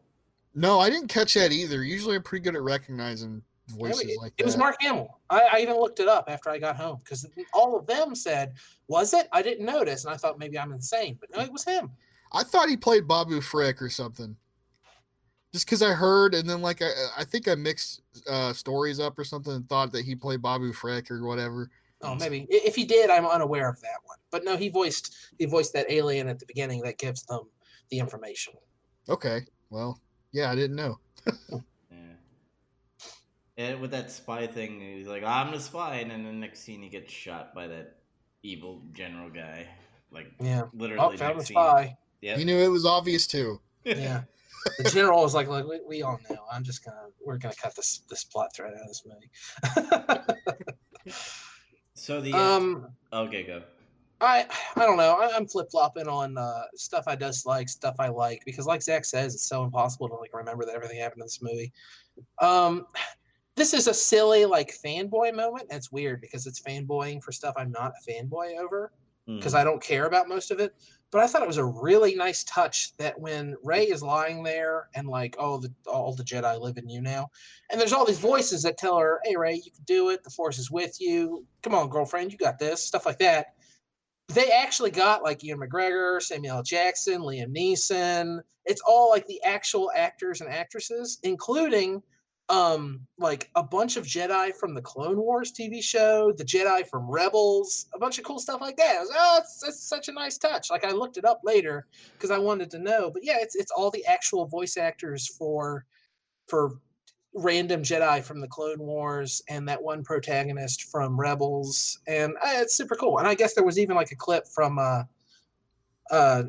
[0.55, 1.83] No, I didn't catch that either.
[1.83, 3.43] Usually, I'm pretty good at recognizing
[3.79, 4.47] Voices it, like it that.
[4.47, 5.21] was Mark Hamill.
[5.31, 8.55] I, I even looked it up after I got home because all of them said,
[8.89, 11.65] "Was it?" I didn't notice, and I thought maybe I'm insane, but no, it was
[11.65, 11.91] him.
[12.33, 14.37] I thought he played Babu Frick or something.
[15.53, 19.19] Just because I heard, and then like I, I think I mixed uh, stories up
[19.19, 21.71] or something, and thought that he played Babu Frick or whatever.
[22.03, 24.19] Oh, maybe if he did, I'm unaware of that one.
[24.31, 27.43] But no, he voiced he voiced that alien at the beginning that gives them
[27.91, 28.55] the information.
[29.09, 30.01] Okay, well,
[30.33, 30.99] yeah, I didn't know.
[33.63, 33.69] yeah.
[33.71, 36.83] And with that spy thing, he's like, "I'm the spy," and then the next scene
[36.83, 37.97] he gets shot by that
[38.43, 39.67] evil general guy.
[40.11, 40.65] Like Yeah.
[40.73, 41.97] literally, Oh, found the next spy.
[42.21, 42.37] Yeah.
[42.37, 43.61] He knew it was obvious too.
[43.85, 44.23] Yeah.
[44.79, 46.39] The general was like, "Look, we, we all know.
[46.53, 50.23] I'm just gonna we're gonna cut this this plot thread out of this movie."
[51.95, 53.63] So the um, okay, go.
[54.21, 54.47] I
[54.77, 55.17] I don't know.
[55.21, 59.05] I, I'm flip flopping on uh, stuff I dislike, stuff I like, because like Zach
[59.05, 61.73] says, it's so impossible to like remember that everything happened in this movie.
[62.41, 62.87] Um,
[63.57, 65.67] this is a silly like fanboy moment.
[65.71, 68.93] And it's weird because it's fanboying for stuff I'm not a fanboy over
[69.27, 69.59] because Mm.
[69.59, 70.75] I don't care about most of it.
[71.11, 74.89] But I thought it was a really nice touch that when Rey is lying there
[74.95, 77.29] and like, oh, the all the Jedi live in you now,
[77.71, 80.25] and there's all these voices that tell her, hey Rey, you can do it.
[80.25, 81.47] The Force is with you.
[81.63, 82.83] Come on, girlfriend, you got this.
[82.83, 83.55] Stuff like that.
[84.29, 86.63] They actually got like Ewan McGregor, Samuel L.
[86.63, 88.41] Jackson, Liam Neeson.
[88.65, 92.03] It's all like the actual actors and actresses, including
[92.53, 97.11] um like a bunch of Jedi from the Clone Wars TV show, the Jedi from
[97.11, 98.97] Rebels, a bunch of cool stuff like that.
[98.97, 100.71] I was, oh, it's, it's such a nice touch.
[100.71, 103.11] Like I looked it up later because I wanted to know.
[103.11, 105.87] But yeah, it's it's all the actual voice actors for
[106.47, 106.73] for
[107.35, 112.75] random Jedi from the Clone Wars and that one protagonist from Rebels, and uh, it's
[112.75, 113.19] super cool.
[113.19, 115.05] And I guess there was even like a clip from uh
[116.11, 116.43] uh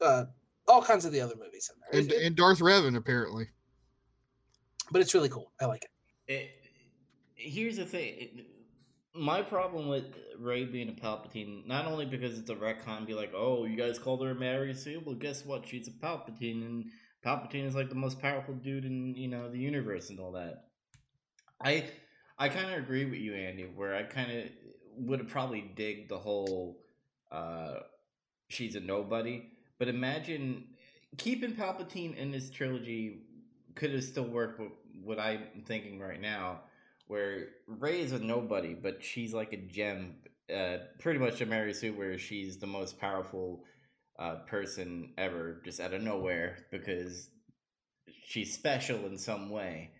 [0.00, 0.24] uh
[0.66, 2.00] all kinds of the other movies in there.
[2.00, 3.48] And, It- and Darth Revan apparently.
[4.90, 5.52] But it's really cool.
[5.60, 6.32] I like it.
[6.32, 6.50] It,
[7.34, 8.14] here's the thing.
[8.18, 8.46] It,
[9.14, 10.04] my problem with
[10.38, 13.98] Rey being a Palpatine, not only because it's a retcon, be like, oh, you guys
[13.98, 15.66] called her Mary Sue, well, guess what?
[15.66, 16.84] She's a Palpatine, and
[17.24, 20.64] Palpatine is like the most powerful dude in you know the universe and all that.
[21.62, 21.88] I
[22.38, 24.44] I kind of agree with you, Andy, where I kind of
[24.98, 26.78] would have probably dig the whole
[27.32, 27.80] uh,
[28.48, 30.64] she's a nobody, but imagine
[31.16, 33.22] keeping Palpatine in this trilogy
[33.76, 34.72] could have still worked with
[35.04, 36.62] what I'm thinking right now,
[37.06, 40.16] where Rey is a nobody, but she's like a gem
[40.54, 43.64] uh, pretty much a Mary Sue where she's the most powerful
[44.18, 47.28] uh, person ever, just out of nowhere because
[48.24, 49.90] she's special in some way,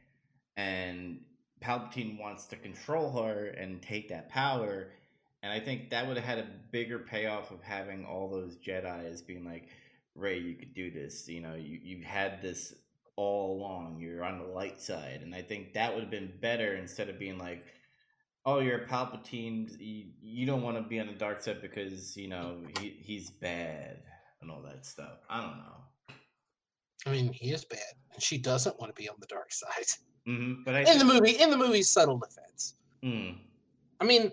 [0.56, 1.20] and
[1.62, 4.88] Palpatine wants to control her and take that power.
[5.42, 9.10] And I think that would have had a bigger payoff of having all those Jedi
[9.10, 9.68] as being like,
[10.14, 11.28] Rey, you could do this.
[11.28, 12.74] You know, you you've had this
[13.16, 13.98] all along.
[14.00, 17.18] You're on the light side, and I think that would have been better instead of
[17.18, 17.64] being like,
[18.44, 19.74] "Oh, you're a Palpatine.
[19.80, 23.30] You, you don't want to be on the dark side because you know he he's
[23.30, 24.02] bad
[24.40, 26.14] and all that stuff." I don't know.
[27.06, 27.80] I mean, he is bad,
[28.12, 29.86] and she doesn't want to be on the dark side.
[30.26, 32.76] hmm But I In the movie, in the movie's subtle defense.
[33.04, 33.38] Mm,
[34.00, 34.30] I mean,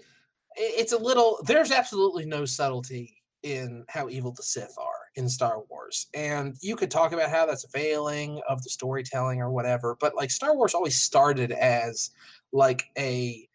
[0.55, 1.39] it's a little.
[1.45, 6.75] There's absolutely no subtlety in how evil the Sith are in Star Wars, and you
[6.75, 9.95] could talk about how that's a failing of the storytelling or whatever.
[9.99, 12.11] But like Star Wars always started as
[12.51, 13.47] like a,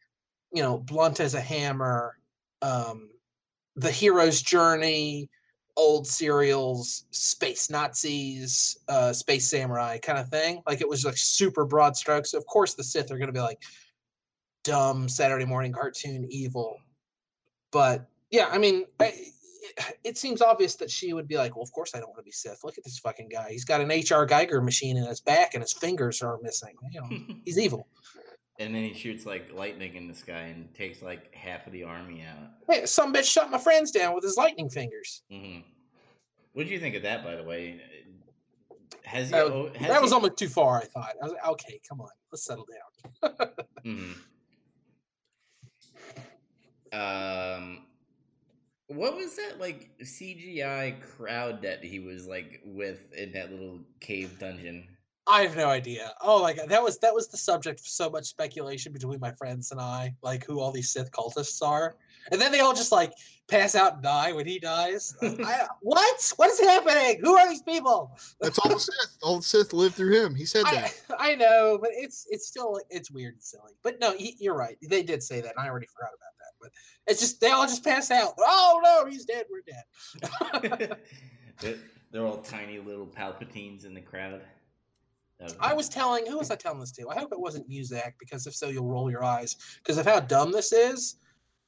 [0.52, 2.16] you know, blunt as a hammer,
[2.62, 3.11] um,
[3.76, 5.28] the hero's journey,
[5.76, 10.61] old serials, space Nazis, uh, space samurai kind of thing.
[10.66, 12.34] Like it was like super broad strokes.
[12.34, 13.62] Of course, the Sith are going to be like
[14.64, 16.76] dumb Saturday morning cartoon evil.
[17.70, 19.14] But yeah, I mean, I,
[19.76, 22.18] it, it seems obvious that she would be like, well, of course I don't want
[22.18, 22.64] to be Sith.
[22.64, 23.48] Look at this fucking guy.
[23.50, 26.74] He's got an HR Giger machine in his back and his fingers are missing.
[26.90, 27.86] You know, he's evil.
[28.58, 31.84] and then he shoots like lightning in the sky and takes like half of the
[31.84, 32.50] army out.
[32.68, 35.22] Hey, some bitch shot my friends down with his lightning fingers.
[35.30, 35.58] hmm
[36.54, 37.80] What do you think of that, by the way?
[39.04, 39.32] Has he?
[39.32, 41.14] That, oh, has that was he- almost too far, I thought.
[41.22, 43.48] I was like, okay, come on, let's settle down.
[43.86, 44.14] Mhm.
[46.92, 47.86] Um,
[48.89, 54.39] what was that like CGI crowd that he was like with in that little cave
[54.39, 54.89] dungeon?
[55.26, 56.12] I have no idea.
[56.22, 59.32] Oh my god, that was that was the subject of so much speculation between my
[59.32, 61.97] friends and I, like who all these Sith cultists are,
[62.32, 63.12] and then they all just like
[63.47, 65.14] pass out and die when he dies.
[65.22, 66.32] I, what?
[66.36, 67.20] What is happening?
[67.20, 68.18] Who are these people?
[68.41, 69.18] That's all the Sith.
[69.22, 70.34] All the Sith lived through him.
[70.34, 70.95] He said I, that.
[71.18, 73.72] I know, but it's it's still it's weird and silly.
[73.82, 74.78] But no, he, you're right.
[74.80, 76.38] They did say that, and I already forgot about that.
[77.06, 78.34] But it's just they all just pass out.
[78.38, 79.46] Oh no, he's dead.
[79.50, 80.96] We're dead.
[82.10, 84.42] they're, all tiny little Palpatines in the crowd.
[85.60, 87.08] I was telling who was I telling this to?
[87.08, 90.06] I hope it wasn't you, Zach, because if so, you'll roll your eyes because of
[90.06, 91.16] how dumb this is.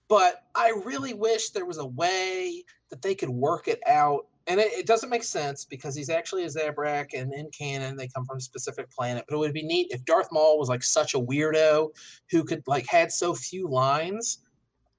[0.09, 4.27] But I really wish there was a way that they could work it out.
[4.49, 8.09] And it, it doesn't make sense because he's actually a Zabrak, and in canon they
[8.09, 9.25] come from a specific planet.
[9.29, 11.91] But it would be neat if Darth Maul was like such a weirdo
[12.31, 14.39] who could like had so few lines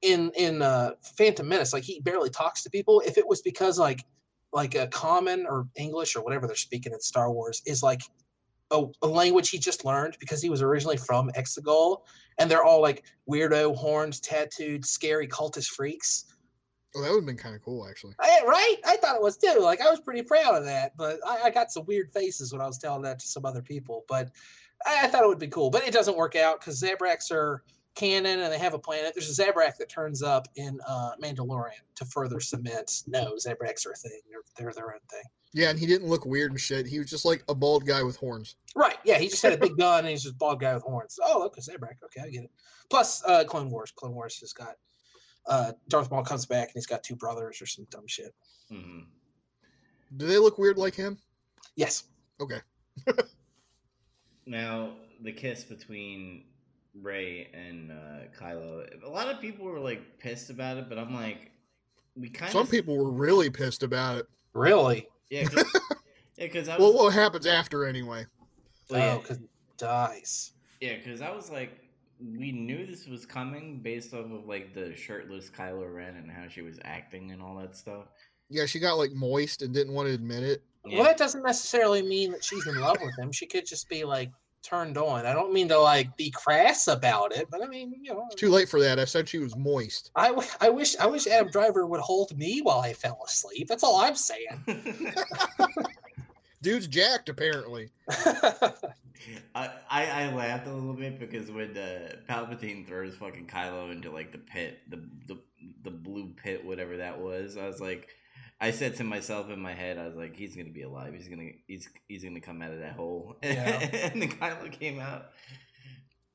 [0.01, 1.73] in in uh, Phantom Menace.
[1.73, 3.01] Like he barely talks to people.
[3.05, 4.05] If it was because like
[4.53, 8.01] like a common or English or whatever they're speaking in Star Wars is like
[8.71, 12.01] a, a language he just learned because he was originally from Exegol,
[12.37, 16.25] and they're all like weirdo, horns, tattooed, scary cultist freaks.
[16.95, 18.15] Oh, that would have been kind of cool, actually.
[18.19, 18.75] I, right?
[18.85, 19.59] I thought it was too.
[19.61, 22.61] Like I was pretty proud of that, but I, I got some weird faces when
[22.61, 24.03] I was telling that to some other people.
[24.09, 24.29] But
[24.85, 25.69] I, I thought it would be cool.
[25.69, 27.63] But it doesn't work out because Zabraks are
[27.95, 29.13] canon and they have a planet.
[29.15, 33.03] There's a Zabrak that turns up in uh, Mandalorian to further cement.
[33.07, 34.19] No, Zabraks are a thing.
[34.29, 35.23] They're, they're their own thing.
[35.53, 36.85] Yeah, and he didn't look weird and shit.
[36.85, 38.55] He was just like a bald guy with horns.
[38.75, 38.97] Right.
[39.03, 41.19] Yeah, he just had a big gun and he's just a bald guy with horns.
[41.21, 42.01] Oh, okay, Zabrak.
[42.05, 42.51] Okay, I get it.
[42.89, 43.91] Plus, uh, Clone Wars.
[43.91, 44.75] Clone Wars has got
[45.47, 48.33] uh, Darth Maul comes back and he's got two brothers or some dumb shit.
[48.71, 49.05] Mhm.
[50.17, 51.17] Do they look weird like him?
[51.75, 52.03] Yes.
[52.39, 52.59] Okay.
[54.45, 56.45] Now the kiss between
[56.93, 58.87] Rey and uh, Kylo.
[59.03, 61.51] A lot of people were like pissed about it, but I'm like,
[62.15, 64.25] we kind Some people were really pissed about it.
[64.53, 65.07] Really?
[65.29, 65.65] yeah, cause,
[66.37, 68.25] yeah, because I was Well, what happens after anyway?
[68.89, 70.51] yeah, Oh, because he dies.
[70.81, 71.77] yeah, 'cause I was like,
[72.19, 76.47] we knew this was coming based off of like the shirtless Kylo Ren and how
[76.49, 78.05] she was acting and all that stuff.
[78.49, 80.61] Yeah, she got like moist and didn't want to admit it.
[80.83, 83.31] Well, that doesn't necessarily mean that she's in love with him.
[83.31, 84.29] She could just be like
[84.63, 85.25] turned on.
[85.25, 88.39] I don't mean to like be crass about it, but I mean, you know, It's
[88.39, 88.99] too late for that.
[88.99, 90.11] I said she was moist.
[90.15, 93.67] I, w- I wish I wish Adam Driver would hold me while I fell asleep.
[93.67, 94.63] That's all I'm saying.
[96.61, 97.89] Dude's jacked apparently.
[99.55, 104.11] I, I I laughed a little bit because when uh, Palpatine throws fucking Kylo into
[104.11, 105.37] like the pit, the the
[105.83, 108.09] the blue pit, whatever that was, I was like,
[108.61, 111.13] I said to myself in my head, I was like, he's gonna be alive.
[111.15, 113.35] He's gonna he's he's gonna come out of that hole.
[113.43, 113.79] Yeah.
[114.13, 115.31] and the Kylo came out,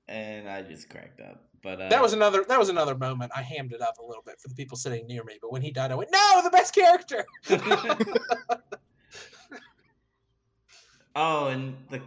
[0.08, 1.44] and I just cracked up.
[1.62, 3.30] But uh, that was another that was another moment.
[3.34, 5.62] I hammed it up a little bit for the people sitting near me, but when
[5.62, 7.24] he died, I went, "No, the best character."
[11.14, 12.00] oh, and the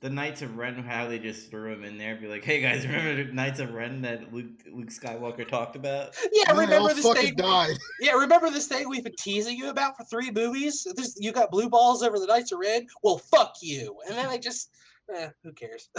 [0.00, 2.86] the Knights of Ren, how they just threw him in there, be like, "Hey guys,
[2.86, 7.06] remember the Knights of Ren that Luke, Luke Skywalker talked about?" Yeah, And remember this
[7.12, 7.34] thing?
[7.34, 7.76] died.
[8.00, 10.86] Yeah, remember this thing we've been teasing you about for three movies?
[10.96, 12.86] This, you got blue balls over the Knights of Ren.
[13.02, 13.94] Well, fuck you.
[14.08, 14.70] And then I just,
[15.14, 15.90] eh, who cares?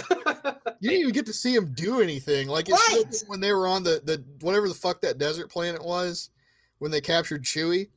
[0.84, 2.47] You didn't even get to see him do anything.
[2.47, 3.24] Like it's still Right.
[3.28, 6.32] when they were on the the whatever the fuck that desert planet was,
[6.80, 7.88] when they captured Chewie.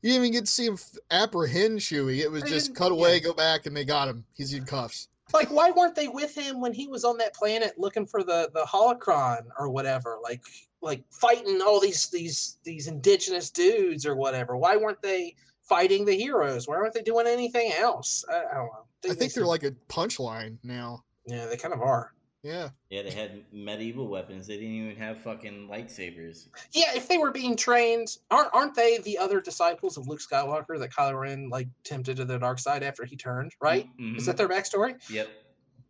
[0.00, 0.78] You didn't even get to see him
[1.10, 2.20] apprehend Chewie.
[2.20, 3.18] It was They just cut away, yeah.
[3.24, 4.24] go back, and they got him.
[4.32, 5.08] He's in cuffs.
[5.32, 8.50] Like, why weren't they with him when he was on that planet looking for the
[8.54, 10.18] the holocron or whatever?
[10.22, 10.42] Like,
[10.82, 14.56] like fighting all these these these indigenous dudes or whatever.
[14.56, 16.66] Why weren't they fighting the heroes?
[16.66, 18.24] Why weren't they doing anything else?
[18.30, 18.84] I, I don't know.
[19.04, 19.48] I think missed they're it.
[19.48, 21.04] like a punchline now.
[21.26, 22.12] yeah, they kind of are.
[22.42, 22.70] Yeah.
[22.88, 24.46] Yeah, they had medieval weapons.
[24.46, 26.48] They didn't even have fucking lightsabers.
[26.72, 30.78] Yeah, if they were being trained, aren't aren't they the other disciples of Luke Skywalker
[30.78, 33.52] that Kylo Ren like tempted to the dark side after he turned?
[33.60, 33.86] Right?
[33.98, 34.26] Is Mhm.
[34.26, 34.96] that their backstory?
[35.10, 35.28] Yep,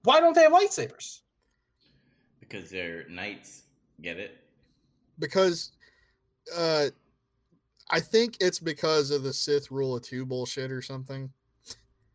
[0.03, 1.21] Why don't they have lightsabers?
[2.41, 3.63] because they're knights.
[4.03, 4.37] Get it?
[5.21, 5.71] Because
[6.57, 6.87] uh
[7.91, 11.33] I think it's because of the Sith rule of two bullshit or something.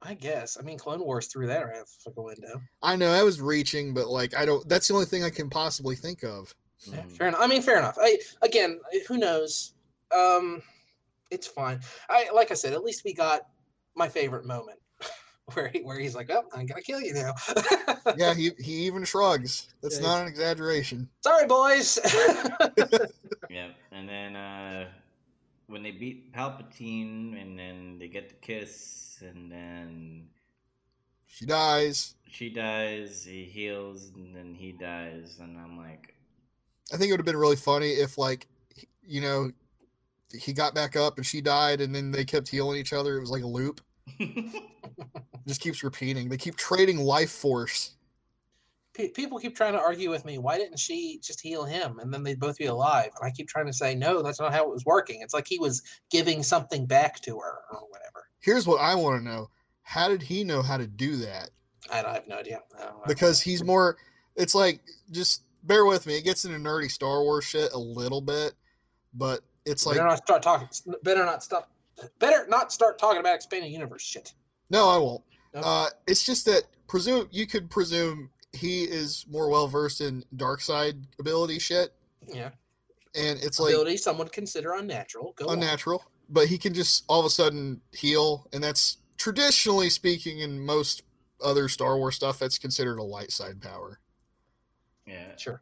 [0.05, 0.57] I guess.
[0.59, 2.61] I mean, Clone Wars threw that right out the window.
[2.81, 5.49] I know I was reaching, but like I don't that's the only thing I can
[5.49, 6.53] possibly think of.
[6.91, 7.17] Yeah, Mhm.
[7.17, 7.41] fair enough.
[7.41, 7.97] I mean, fair enough.
[7.99, 9.73] I again, who knows?
[10.15, 10.61] Um,
[11.31, 11.79] it's fine.
[12.09, 13.41] I like I said, at least we got
[13.95, 14.79] my favorite moment
[15.53, 17.33] where he, where he's like, "Oh, I'm gonna kill you now."
[18.17, 19.73] Yeah, he he even shrugs.
[19.81, 21.09] That's Yeah, not an exaggeration.
[21.21, 21.99] Sorry, boys.
[23.49, 24.87] Yeah, and then uh,
[25.67, 30.27] when they beat Palpatine, and then they get the kiss, and then
[31.27, 32.15] She dies.
[32.29, 36.15] she dies, he heals, and then he dies, and I'm like,
[36.93, 38.47] I think it would have been really funny if like
[39.03, 39.51] you know
[40.37, 43.17] he got back up and she died and then they kept healing each other.
[43.17, 43.81] It was like a loop.
[45.47, 46.27] Just keeps repeating.
[46.29, 47.91] They keep trading life force.
[48.95, 50.37] Pe- people keep trying to argue with me.
[50.37, 53.11] Why didn't she just heal him and then they'd both be alive?
[53.19, 55.21] And I keep trying to say, no, that's not how it was working.
[55.21, 58.04] It's like he was giving something back to her or whatever.
[58.45, 59.49] Here's what I want to know.
[59.81, 61.49] How did he know how to do that?
[61.91, 62.61] I, don't, I have no idea.
[62.79, 63.03] I don't know.
[63.07, 63.97] Because he's more
[64.35, 66.15] it's like just bear with me.
[66.15, 68.53] It gets into nerdy Star Wars shit a little bit,
[69.15, 70.67] but it's like better not start talking.
[71.01, 71.71] Better not stop.
[72.19, 74.35] Better not start talking about expanding universe shit.
[74.69, 75.23] no, I won't.
[75.55, 75.61] No?
[75.61, 80.61] Uh, it's just that presume you could presume he is more well versed in dark
[80.61, 81.93] side ability shit,
[82.27, 82.49] Yeah,
[83.15, 85.33] and it's like ability someone would consider unnatural.
[85.35, 85.53] Go on.
[86.27, 86.43] Unnatural.
[86.43, 91.03] But he can just all of a sudden heal, and that's traditionally speaking in most
[91.43, 93.99] other Star Wars stuff that's considered a light side power.
[95.05, 95.35] yeah.
[95.37, 95.61] Sure.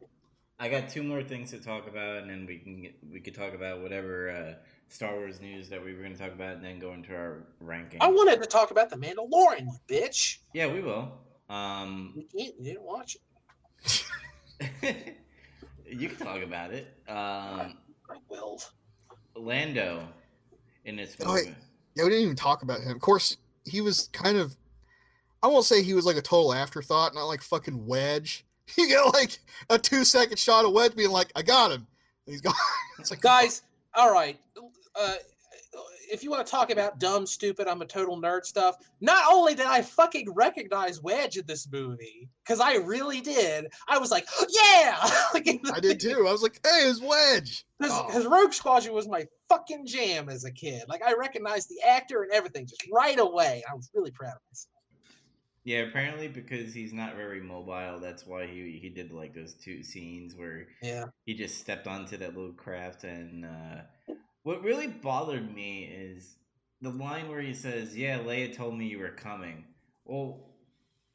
[0.60, 3.34] I got two more things to talk about, and then we can get, we could
[3.34, 4.54] talk about whatever uh,
[4.88, 7.42] Star Wars news that we were going to talk about, and then go into our
[7.58, 8.00] ranking.
[8.00, 10.38] I wanted to talk about the Mandalorian, you bitch.
[10.54, 11.12] yeah, we will.
[11.50, 12.54] Um, You can't.
[12.58, 13.16] You didn't watch
[13.82, 14.04] it.
[15.90, 16.86] you can talk about it.
[17.08, 17.76] Um,
[18.08, 18.60] I will.
[19.36, 20.06] Lando
[20.84, 21.54] in this Oh, wait.
[21.94, 22.90] Yeah, we didn't even talk about him.
[22.92, 24.56] Of course, he was kind of.
[25.42, 28.44] I won't say he was like a total afterthought, not like fucking Wedge.
[28.78, 31.86] You get like a two second shot of Wedge being like, "I got him."
[32.26, 32.54] And he's gone.
[32.98, 33.60] It's like, Guys,
[33.94, 34.40] all right.
[34.98, 35.16] Uh,
[36.10, 39.54] if you want to talk about dumb, stupid, I'm a total nerd stuff, not only
[39.54, 44.26] did I fucking recognize Wedge in this movie, because I really did, I was like,
[44.48, 45.10] yeah!
[45.34, 46.26] like, I did too.
[46.28, 48.30] I was like, "Hey, it's Wedge." Because Oh.
[48.30, 50.84] Rogue Squadron was my fucking jam as a kid.
[50.88, 53.62] Like, I recognized the actor and everything just right away.
[53.70, 54.70] I was really proud of myself.
[55.66, 59.82] Yeah, apparently because he's not very mobile, that's why he he did like those two
[59.82, 61.06] scenes where Yeah.
[61.24, 64.14] he just stepped onto that little craft and uh
[64.44, 66.36] what really bothered me is
[66.80, 69.64] the line where he says, "Yeah, Leia told me you were coming."
[70.04, 70.38] Well,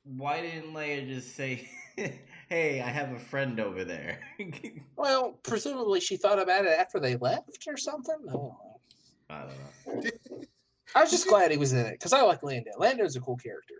[0.03, 1.69] why didn't Leia just say,
[2.49, 4.19] "Hey, I have a friend over there"?
[4.95, 8.17] Well, presumably she thought about it after they left or something.
[8.27, 8.81] I don't know.
[9.29, 10.41] I don't know.
[10.95, 12.71] I was just glad he was in it because I like Lando.
[12.77, 13.75] Lando's a cool character.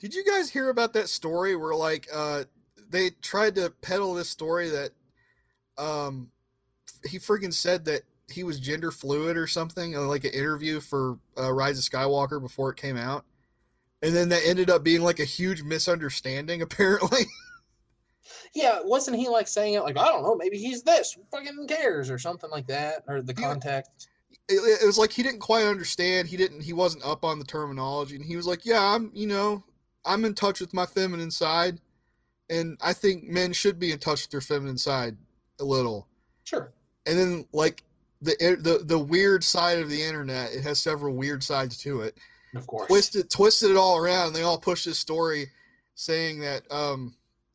[0.00, 2.44] Did you guys hear about that story where like uh
[2.88, 4.90] they tried to peddle this story that
[5.78, 6.32] um
[7.08, 8.02] he freaking said that
[8.32, 12.40] he was gender fluid or something uh, like an interview for uh, Rise of Skywalker
[12.40, 13.24] before it came out.
[14.02, 17.26] And then that ended up being like a huge misunderstanding apparently.
[18.54, 22.10] Yeah, wasn't he like saying it like I don't know, maybe he's this, fucking cares
[22.10, 24.08] or something like that, or the context?
[24.50, 26.28] it, it was like he didn't quite understand.
[26.28, 26.60] He didn't.
[26.62, 29.10] He wasn't up on the terminology, and he was like, "Yeah, I'm.
[29.14, 29.64] You know,
[30.04, 31.80] I'm in touch with my feminine side,
[32.48, 35.16] and I think men should be in touch with their feminine side
[35.60, 36.08] a little."
[36.44, 36.72] Sure.
[37.06, 37.82] And then like
[38.22, 42.18] the the the weird side of the internet, it has several weird sides to it.
[42.54, 42.88] Of course.
[42.88, 44.28] Twisted twisted it all around.
[44.28, 45.46] And they all pushed this story
[45.94, 47.14] saying that um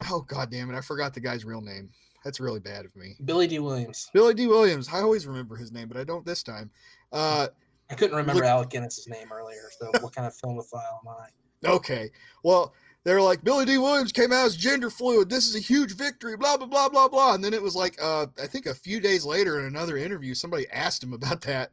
[0.10, 1.90] oh god damn it, I forgot the guy's real name.
[2.24, 3.16] That's really bad of me.
[3.26, 4.10] Billy Dee Williams.
[4.14, 4.90] Billy Dee Williams.
[4.92, 6.72] I always remember his name, but I don't this time.
[7.12, 7.48] Uh
[7.90, 11.28] I couldn't remember Look- Alec Guinness's name earlier, so what kind of filmophile am I?
[11.66, 12.12] Okay.
[12.44, 12.74] Well,
[13.06, 15.30] they're like Billy Dee Williams came out as gender fluid.
[15.30, 16.36] This is a huge victory.
[16.36, 17.36] Blah blah blah blah blah.
[17.36, 20.34] And then it was like, uh, I think a few days later in another interview,
[20.34, 21.70] somebody asked him about that.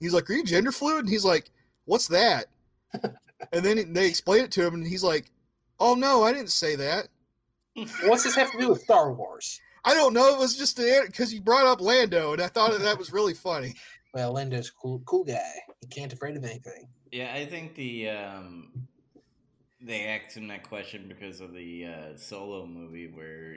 [0.00, 1.50] He's like, "Are you gender fluid?" And he's like,
[1.84, 2.46] "What's that?"
[2.94, 5.30] and then they explained it to him, and he's like,
[5.78, 7.08] "Oh no, I didn't say that.
[8.04, 9.60] What's this have to do with Star Wars?
[9.84, 10.34] I don't know.
[10.34, 13.34] It was just because you brought up Lando, and I thought that, that was really
[13.34, 13.74] funny."
[14.14, 15.52] Well, Lando's cool, cool guy.
[15.82, 16.88] He can't afraid of anything.
[17.12, 18.88] Yeah, I think the um,
[19.82, 23.56] they asked him that question because of the uh, solo movie where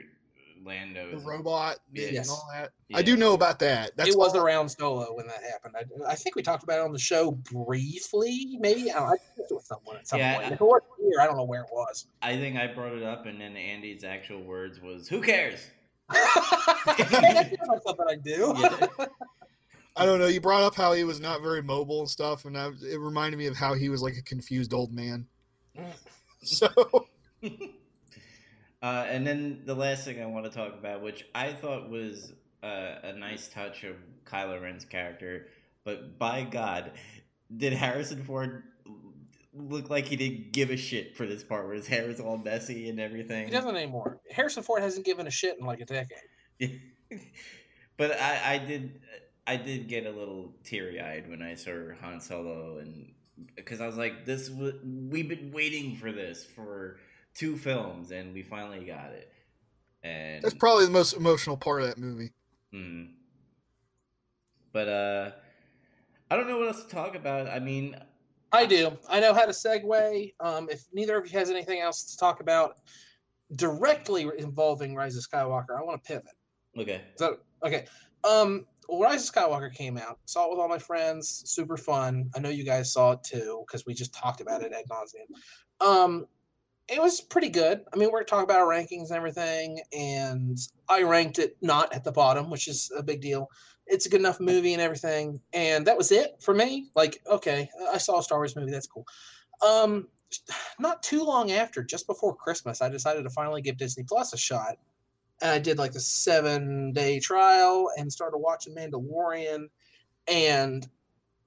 [0.64, 2.28] Lando The is robot bit Yes.
[2.28, 2.70] and all that.
[2.88, 2.96] Yeah.
[2.98, 3.90] I do know about that.
[3.96, 5.74] That's it was all- around Solo when that happened.
[5.76, 8.90] I, I think we talked about it on the show briefly, maybe.
[8.90, 10.46] I, don't know, I talked with someone at some Yeah, point.
[10.46, 12.06] I- If it wasn't here, I don't know where it was.
[12.22, 15.60] I think I brought it up, and then Andy's actual words was, "Who cares?"
[16.08, 18.54] That's not something I do.
[18.58, 19.06] Yeah.
[19.96, 20.26] I don't know.
[20.26, 23.36] You brought up how he was not very mobile and stuff, and I, it reminded
[23.36, 25.26] me of how he was like a confused old man.
[26.42, 26.68] So
[28.82, 32.34] uh, and then the last thing I want to talk about, which I thought was
[32.62, 33.96] uh, a nice touch of
[34.26, 35.46] Kylo Ren's character,
[35.84, 36.92] but by God,
[37.56, 38.62] did Harrison Ford
[39.54, 42.36] look like he didn't give a shit for this part where his hair is all
[42.36, 43.46] messy and everything?
[43.46, 44.20] He doesn't anymore.
[44.30, 46.80] Harrison Ford hasn't given a shit in like a decade.
[47.96, 49.00] but I, I did
[49.46, 53.12] I did get a little teary eyed when I saw Han Solo and
[53.56, 54.78] because I was like this w-
[55.10, 56.98] we've been waiting for this for
[57.34, 59.32] two films and we finally got it
[60.02, 62.32] and that's probably the most emotional part of that movie.
[62.72, 63.08] mm.
[64.72, 65.30] but uh
[66.30, 67.96] I don't know what else to talk about I mean
[68.54, 68.96] I do.
[69.08, 70.32] I know how to segue.
[70.38, 72.76] Um, if neither of you has anything else to talk about
[73.56, 76.36] directly involving Rise of Skywalker, I want to pivot.
[76.78, 77.32] okay Is that
[77.64, 77.86] okay?
[78.22, 80.18] Um, well, Rise of Skywalker came out.
[80.26, 81.42] Saw it with all my friends.
[81.46, 82.30] Super fun.
[82.34, 85.86] I know you guys saw it too because we just talked about it ad nauseum.
[85.86, 86.26] Um,
[86.88, 87.82] it was pretty good.
[87.92, 90.58] I mean, we're talking about our rankings and everything, and
[90.88, 93.48] I ranked it not at the bottom, which is a big deal.
[93.86, 96.90] It's a good enough movie and everything, and that was it for me.
[96.94, 98.70] Like, okay, I saw a Star Wars movie.
[98.70, 99.06] That's cool.
[99.66, 100.08] Um,
[100.78, 104.38] not too long after, just before Christmas, I decided to finally give Disney Plus a
[104.38, 104.76] shot
[105.44, 109.68] and I did like the seven day trial and started watching Mandalorian.
[110.26, 110.88] And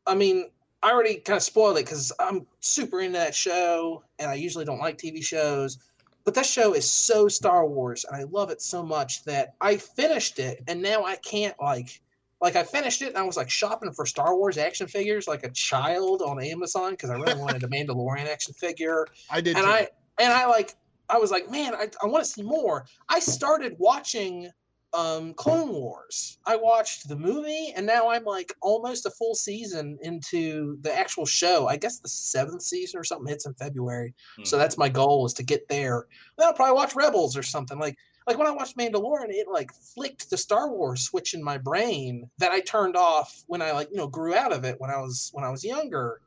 [0.06, 0.52] I mean,
[0.84, 4.66] I already kind of spoiled it because I'm super into that show and I usually
[4.66, 5.80] don't like TV shows.
[6.26, 9.78] But that show is so Star Wars and I love it so much that I
[9.78, 12.00] finished it and now I can't like
[12.40, 15.44] like I finished it and I was like shopping for Star Wars action figures like
[15.44, 19.58] a child on Amazon because I really wanted a Mandalorian action figure I did.
[19.58, 19.72] and too.
[19.72, 19.88] I
[20.20, 20.76] and I like
[21.10, 22.86] I was like, man, I, I want to see more.
[23.10, 24.50] I started watching
[24.94, 26.40] um Clone Wars.
[26.46, 31.26] I watched the movie and now I'm like almost a full season into the actual
[31.26, 31.68] show.
[31.68, 34.14] I guess the seventh season or something hits in February.
[34.44, 34.62] So Hmm.
[34.62, 36.08] that's my goal is to get there.
[36.38, 37.78] Then I'll probably watch Rebels or something.
[37.78, 37.98] Like
[38.28, 42.30] like when I watched Mandalorian, it like flicked the Star Wars switch in my brain
[42.40, 44.98] that I turned off when I like, you know, grew out of it when I
[45.00, 46.22] was when I was younger.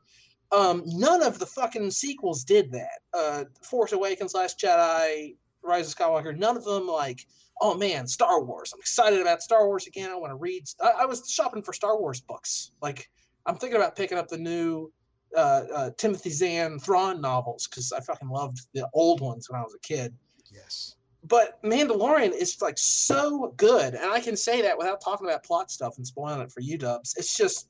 [0.51, 2.99] Um, none of the fucking sequels did that.
[3.13, 7.25] Uh, Force Awakens, Last Jedi, Rise of Skywalker, none of them like,
[7.61, 8.73] oh man, Star Wars.
[8.73, 10.09] I'm excited about Star Wars again.
[10.09, 10.63] I want to read.
[10.81, 12.71] I, I was shopping for Star Wars books.
[12.81, 13.09] Like,
[13.45, 14.91] I'm thinking about picking up the new
[15.35, 19.63] uh, uh, Timothy Zahn Thrawn novels because I fucking loved the old ones when I
[19.63, 20.13] was a kid.
[20.51, 20.95] yes.
[21.23, 25.69] But Mandalorian is like so good, and I can say that without talking about plot
[25.69, 27.15] stuff and spoiling it for you dubs.
[27.15, 27.67] It's just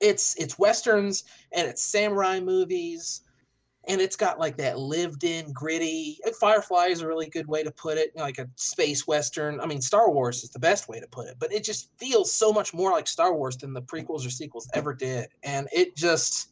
[0.00, 3.22] it's it's westerns and it's samurai movies
[3.88, 7.70] and it's got like that lived in gritty firefly is a really good way to
[7.70, 9.60] put it like a space western.
[9.60, 12.32] I mean star wars is the best way to put it but it just feels
[12.32, 15.28] so much more like star wars than the prequels or sequels ever did.
[15.42, 16.50] And it just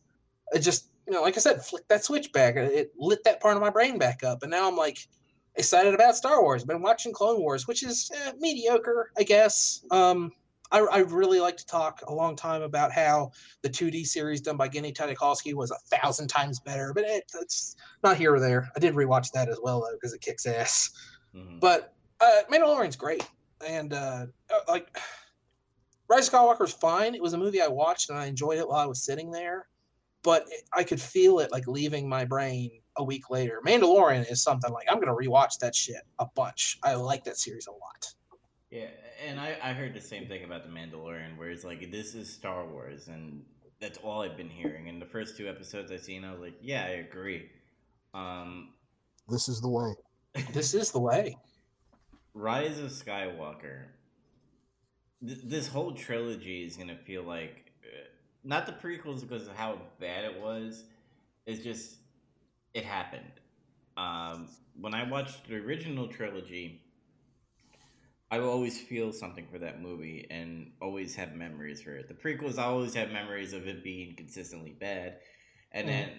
[0.53, 3.57] it just you know like i said flicked that switch back it lit that part
[3.57, 4.43] of my brain back up.
[4.43, 4.99] And now i'm like
[5.57, 6.64] excited about star wars.
[6.64, 9.84] Been watching clone wars which is eh, mediocre i guess.
[9.91, 10.32] Um
[10.70, 13.30] I, I really like to talk a long time about how
[13.62, 17.76] the 2D series done by Genndy Tartakovsky was a thousand times better, but it, it's
[18.02, 18.70] not here or there.
[18.76, 20.90] I did rewatch that as well though because it kicks ass.
[21.34, 21.60] Mhm.
[21.60, 23.26] But uh, Mandalorian's great,
[23.66, 24.96] and uh, uh, like
[26.08, 27.14] Rise of Skywalker was fine.
[27.14, 29.68] It was a movie I watched and I enjoyed it while I was sitting there,
[30.22, 33.60] but it, I could feel it like leaving my brain a week later.
[33.64, 36.78] Mandalorian is something like I'm gonna rewatch that shit a bunch.
[36.82, 38.14] I like that series a lot.
[38.70, 38.88] Yeah,
[39.26, 42.32] and I, I heard the same thing about The Mandalorian, where it's like, this is
[42.32, 43.42] Star Wars, and
[43.80, 44.88] that's all I've been hearing.
[44.88, 47.48] And the first two episodes I've seen, I was like, yeah, I agree.
[48.12, 48.70] Um,
[49.28, 49.94] This is the way.
[50.52, 51.36] This is the way.
[52.34, 53.86] Rise of Skywalker.
[55.26, 58.06] Th- this whole trilogy is gonna feel like uh,
[58.44, 60.84] not the prequels because of how bad it was.
[61.46, 61.96] It's just
[62.74, 63.32] it happened.
[63.96, 64.48] Um,
[64.80, 66.80] when I watched the original trilogy,
[68.31, 72.09] I will always feel something for that movie and always have memories for it.
[72.09, 75.18] The prequels, I always have memories of it being consistently bad,
[75.72, 75.89] and Mhm.
[75.89, 76.11] then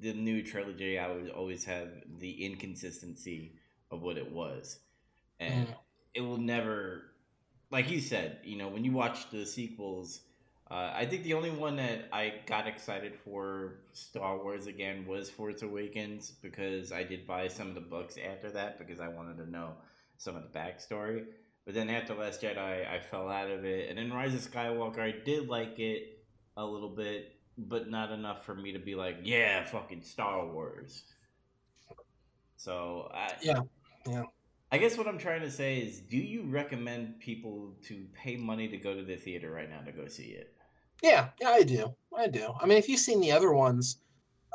[0.00, 1.88] the new trilogy, I would always have
[2.18, 3.56] the inconsistency
[3.90, 4.78] of what it was,
[5.40, 5.74] and Mm.
[6.14, 7.12] it will never,
[7.70, 10.22] like you said, you know, when you watch the sequels.
[10.70, 15.28] Uh, I think the only one that I got excited for Star Wars again was
[15.30, 19.36] Force Awakens because I did buy some of the books after that because I wanted
[19.38, 19.74] to know
[20.24, 21.24] some of the backstory.
[21.66, 25.00] But then after Last Jedi, I fell out of it, and then Rise of Skywalker,
[25.00, 26.24] I did like it
[26.56, 31.04] a little bit, but not enough for me to be like, yeah, fucking Star Wars.
[32.56, 33.60] So I, Yeah,
[34.06, 34.24] yeah.
[34.72, 38.68] I guess what I'm trying to say is, do you recommend people to pay money
[38.68, 40.52] to go to the theater right now to go see it?
[41.02, 41.94] Yeah, yeah, I do.
[42.16, 42.52] I do.
[42.60, 43.98] I mean, if you've seen the other ones,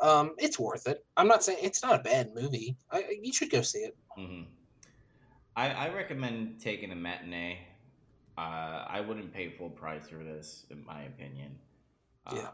[0.00, 1.04] um, it's worth it.
[1.16, 2.76] I'm not saying it's not a bad movie.
[2.90, 3.96] I, you should go see it.
[4.16, 4.42] hmm
[5.56, 7.58] I, I recommend taking a matinee.
[8.38, 11.58] Uh, I wouldn't pay full price for this, in my opinion.
[12.26, 12.48] Uh, Yeah.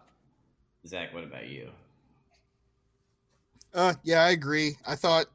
[0.87, 1.71] Zach, what about you?
[3.75, 4.77] Uh, yeah, I agree.
[4.87, 5.27] I thought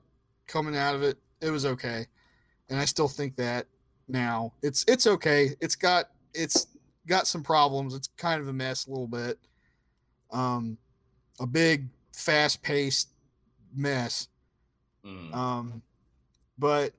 [0.47, 2.07] coming out of it, it was okay,
[2.70, 3.68] and I still think that
[4.07, 4.53] now.
[4.64, 5.55] It's it's okay.
[5.59, 6.68] It's got it's
[7.07, 7.93] got some problems.
[7.93, 9.38] It's kind of a mess a little bit.
[10.32, 10.78] Um,
[11.39, 13.09] a big, fast paced
[13.76, 14.28] mess.
[15.05, 15.34] Mm.
[15.34, 15.82] Um,
[16.57, 16.93] but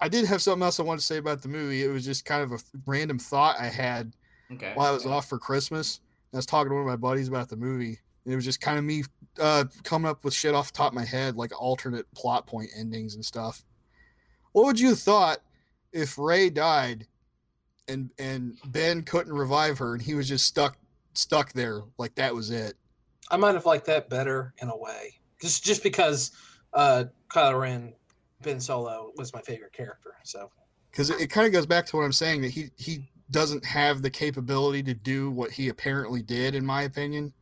[0.00, 1.84] I did have something else I wanted to say about the movie.
[1.84, 4.14] It was just kind of a random thought I had
[4.52, 4.72] okay.
[4.74, 6.00] while I was off for Christmas.
[6.32, 7.98] I was talking to one of my buddies about the movie.
[8.24, 9.04] And it was just kind of me
[9.38, 12.70] uh, coming up with shit off the top of my head, like alternate plot point
[12.76, 13.64] endings and stuff.
[14.52, 15.38] What would you have thought
[15.92, 17.06] if Rey died
[17.88, 20.76] and and Ben couldn't revive her and he was just stuck
[21.14, 22.74] stuck there like that was it?
[23.30, 26.32] I might have liked that better in a way, just just because
[26.72, 27.92] uh, Kylo Ren,
[28.42, 30.14] Ben Solo was my favorite character.
[30.24, 30.50] So
[30.90, 33.64] because it, it kind of goes back to what I'm saying that he he doesn't
[33.64, 37.32] have the capability to do what he apparently did, in my opinion.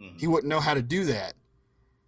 [0.00, 0.20] Mhm.
[0.20, 1.34] He wouldn't know how to do that.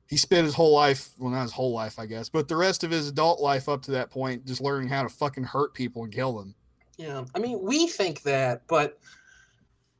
[0.08, 2.84] He spent his whole life, well, not his whole life, I guess, but the rest
[2.84, 6.04] of his adult life up to that point, just learning how to fucking hurt people
[6.04, 6.54] and kill them.
[6.98, 8.98] yeah, I mean, we think that, but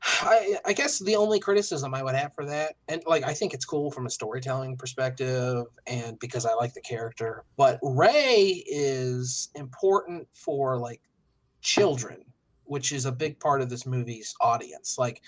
[0.05, 3.53] I, I guess the only criticism I would have for that, and like I think
[3.53, 9.49] it's cool from a storytelling perspective, and because I like the character, but Rey is
[9.55, 11.01] important for like
[11.61, 12.25] children,
[12.65, 14.97] which is a big part of this movie's audience.
[14.97, 15.21] Like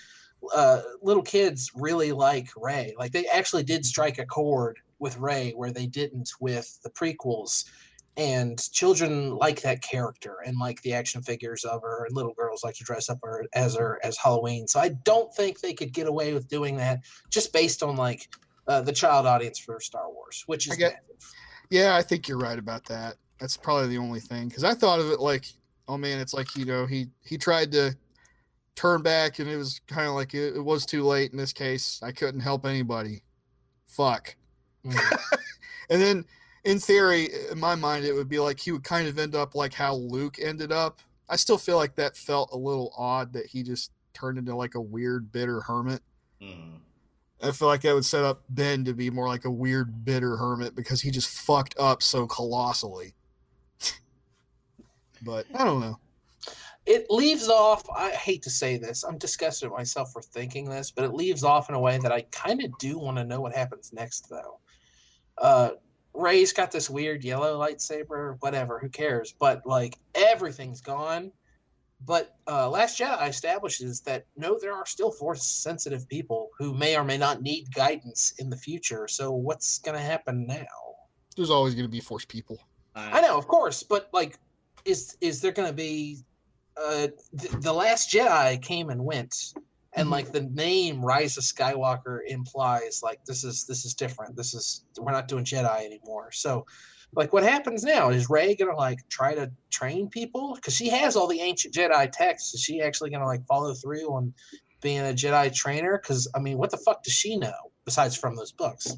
[0.54, 2.94] uh, little kids really like Rey.
[2.98, 7.64] Like they actually did strike a chord with Rey where they didn't with the prequels.
[8.16, 12.06] And children like that character and like the action figures of her.
[12.06, 14.66] And little girls like to dress up her as her as Halloween.
[14.66, 17.00] So I don't think they could get away with doing that
[17.30, 18.28] just based on like
[18.68, 21.04] uh, the child audience for Star Wars, which is I get-
[21.70, 23.16] Yeah, I think you're right about that.
[23.38, 25.44] That's probably the only thing because I thought of it like,
[25.86, 27.94] oh man, it's like you know he he tried to
[28.76, 31.52] turn back and it was kind of like it, it was too late in this
[31.52, 32.00] case.
[32.02, 33.22] I couldn't help anybody.
[33.86, 34.36] Fuck.
[34.86, 34.98] Mm.
[35.88, 36.24] And then,
[36.66, 39.54] in theory, in my mind, it would be like he would kind of end up
[39.54, 41.00] like how Luke ended up.
[41.28, 44.74] I still feel like that felt a little odd that he just turned into like
[44.74, 46.02] a weird, bitter hermit.
[46.42, 46.80] Mhm.
[47.42, 50.36] I feel like that would set up Ben to be more like a weird, bitter
[50.36, 53.14] hermit because he just fucked up so colossally.
[55.22, 55.98] but I don't know.
[56.86, 60.92] it leaves off i hate to say this i'm disgusted at myself for thinking this
[60.92, 63.40] but it leaves off in a way that i kind of do want to know
[63.40, 64.60] what happens next though
[65.38, 65.70] uh
[66.16, 71.30] rey's got this weird yellow lightsaber whatever who cares but like everything's gone
[72.04, 76.96] but uh last jedi establishes that no there are still force sensitive people who may
[76.96, 80.64] or may not need guidance in the future so what's gonna happen now
[81.36, 82.58] There's always going to be force people.
[82.94, 84.38] I know, of course, but like,
[84.86, 86.24] is is there going to be?
[86.82, 87.08] Uh,
[87.38, 89.52] th- the Last Jedi came and went,
[89.96, 90.12] and Mhm.
[90.12, 94.36] like the name Rise of Skywalker implies like this is this is different.
[94.36, 96.30] This is we're not doing Jedi anymore.
[96.32, 96.66] So,
[97.14, 98.10] like, what happens now?
[98.10, 102.10] Is Rey gonna like try to train people because she has all the ancient Jedi
[102.12, 102.54] texts?
[102.54, 104.32] Is she actually gonna like follow through on
[104.82, 105.98] being a Jedi trainer?
[105.98, 108.92] Because I mean, what the fuck does she know besides from those books?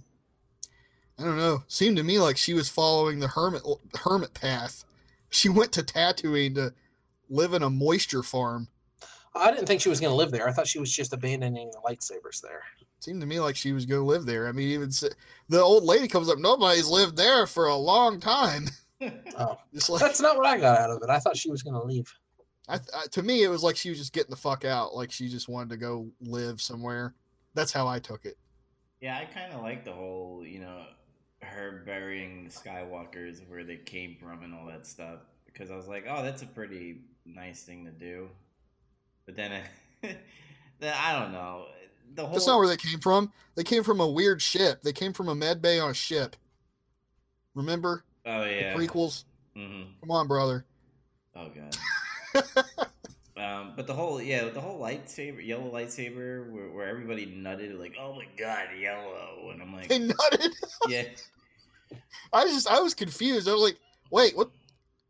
[1.18, 1.64] I don't know.
[1.68, 3.62] Seemed to me like she was following the hermit
[3.94, 4.84] hermit path.
[5.30, 6.72] She went to Tatooine to
[7.28, 8.68] live in a moisture farm.
[9.38, 10.48] I didn't think she was going to live there.
[10.48, 12.62] I thought she was just abandoning the lightsabers there.
[12.80, 14.48] It Seemed to me like she was going to live there.
[14.48, 15.04] I mean, even s-
[15.48, 16.38] the old lady comes up.
[16.38, 18.66] Nobody's lived there for a long time.
[19.38, 21.08] Oh, Just like that's not what I got out of it.
[21.08, 22.12] I thought she was going to leave.
[22.68, 24.94] I, I, to me, it was like she was just getting the fuck out.
[24.96, 27.14] Like she just wanted to go live somewhere.
[27.54, 28.36] That's how I took it.
[29.00, 30.82] Yeah, I kind of like the whole, you know,
[31.42, 35.86] her burying the Skywalkers where they came from and all that stuff because I was
[35.86, 38.28] like, oh, that's a pretty nice thing to do.
[39.28, 39.62] But then,
[40.80, 41.66] then I don't know.
[42.14, 43.30] The whole That's not where they came from.
[43.56, 44.80] They came from a weird ship.
[44.80, 46.34] They came from a med bay on a ship.
[47.54, 49.24] Remember oh yeah, the prequels?
[49.54, 50.64] hmm Come on, brother.
[51.36, 52.46] Oh god.
[53.36, 57.96] um, but the whole yeah, the whole lightsaber, yellow lightsaber, where, where everybody nutted like,
[58.00, 60.54] oh my god, yellow, and I'm like, They nutted.
[60.88, 61.02] yeah,
[62.32, 63.46] I was just I was confused.
[63.46, 63.78] I was like,
[64.10, 64.50] wait, what?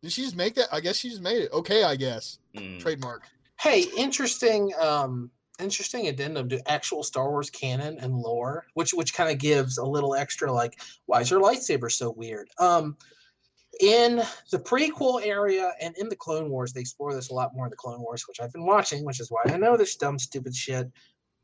[0.03, 0.67] Did she just make that?
[0.73, 1.53] I guess she just made it.
[1.53, 2.39] Okay, I guess.
[2.57, 3.23] mm, Trademark.
[3.61, 9.31] Hey, interesting, um, interesting addendum to actual Star Wars canon and lore, which which kind
[9.31, 12.49] of gives a little extra like, why is your lightsaber so weird?
[12.61, 12.97] Um,
[13.81, 17.67] in the prequel area and in the Clone Wars, they explore this a lot more
[17.67, 20.19] in the Clone Wars, which I've been watching, which is why I know this dumb,
[20.19, 20.87] stupid shit.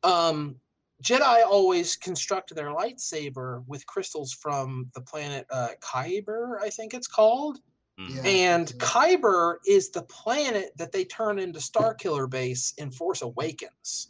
[0.04, 0.56] Um,
[1.02, 7.08] Jedi always construct their lightsaber with crystals from the planet uh, Kyber, I think it's
[7.08, 7.58] called.
[7.98, 8.22] Mm, Yeah.
[8.22, 8.76] And Yeah.
[8.76, 14.08] Kyber is the planet that they turn into Starkiller Base in Force Awakens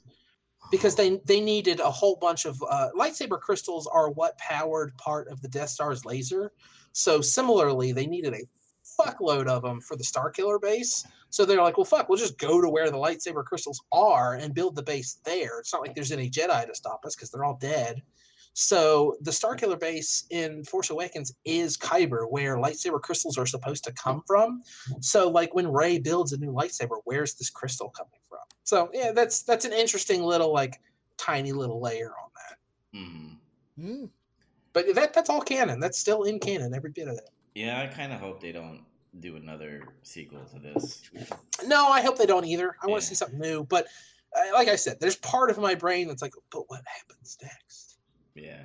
[0.71, 5.29] because they they needed a whole bunch of uh, lightsaber crystals are what powered part
[5.29, 6.53] of the Death Star's laser.
[6.93, 8.49] So similarly, they needed a
[9.01, 11.05] fuckload of them for the Starkiller Base.
[11.31, 14.55] So they're like, well, fuck, we'll just go to where the lightsaber crystals are and
[14.55, 15.59] build the base there.
[15.59, 18.03] It's not like there's any Jedi to stop us because they're all dead.
[18.55, 23.93] So the Starkiller base in Force Awakens is Kyber, where lightsaber crystals are supposed to
[23.93, 24.63] come from.
[25.01, 28.39] So like when Rey builds a new lightsaber, where's this crystal coming from?
[28.63, 30.81] So yeah, that's that's an interesting little like
[31.19, 32.99] tiny little layer on that.
[32.99, 33.37] mhm.
[33.77, 34.05] Hmm.
[34.73, 35.81] But that that's all canon.
[35.81, 37.29] That's still in canon, every bit of it.
[37.55, 37.81] yeah.
[37.81, 38.83] I kind of hope they don't
[39.21, 41.03] do another sequel to this.
[41.67, 42.77] No, I hope they don't either.
[42.83, 43.65] I want to see something new.
[43.65, 43.87] But
[44.37, 47.94] uh, like I said, there's part of my brain that's like, but what happens next?
[48.35, 48.63] Yeah.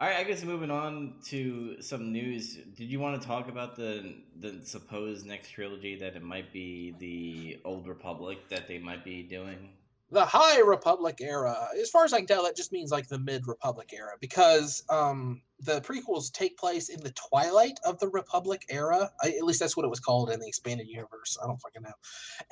[0.00, 2.56] All right, I guess moving on to some news.
[2.76, 6.94] Did you want to talk about the the supposed next trilogy that it might be
[6.98, 9.70] the Old Republic that they might be doing?
[10.14, 11.68] the High Republic era.
[11.78, 14.84] As far as I can tell, that just means like the Mid Republic era because
[14.88, 19.10] um, the prequels take place in the twilight of the Republic era.
[19.22, 21.36] I, at least that's what it was called in the expanded universe.
[21.42, 21.92] I don't fucking know.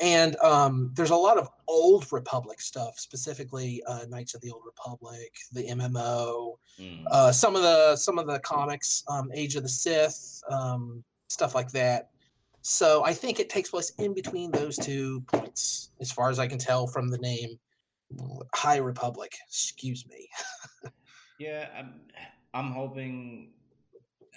[0.00, 4.62] And um, there's a lot of old Republic stuff, specifically uh, Knights of the Old
[4.64, 7.04] Republic, the MMO, Mm.
[7.10, 11.54] uh, some of the some of the comics, um, Age of the Sith, um, stuff
[11.54, 12.08] like that.
[12.62, 16.46] So I think it takes place in between those two points, as far as I
[16.46, 17.58] can tell from the name
[18.54, 19.36] High Republic.
[19.48, 20.28] Excuse me.
[21.38, 21.94] Yeah, I'm,
[22.54, 23.52] I'm hoping.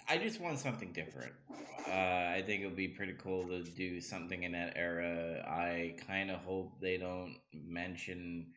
[0.08, 1.34] I just want something different.
[1.88, 1.92] Uh,
[2.36, 5.44] I think it would be pretty cool to do something in that era.
[5.48, 8.48] I kind of hope they don't mention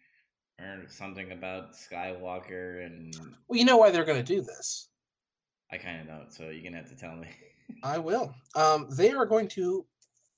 [0.60, 3.14] or something about Skywalker, and
[3.48, 4.88] Well, you know why they're going to do this.
[5.70, 6.32] I kind of don't.
[6.32, 7.28] So you're gonna have to tell me.
[7.82, 8.34] I will.
[8.54, 9.84] Um, they are going to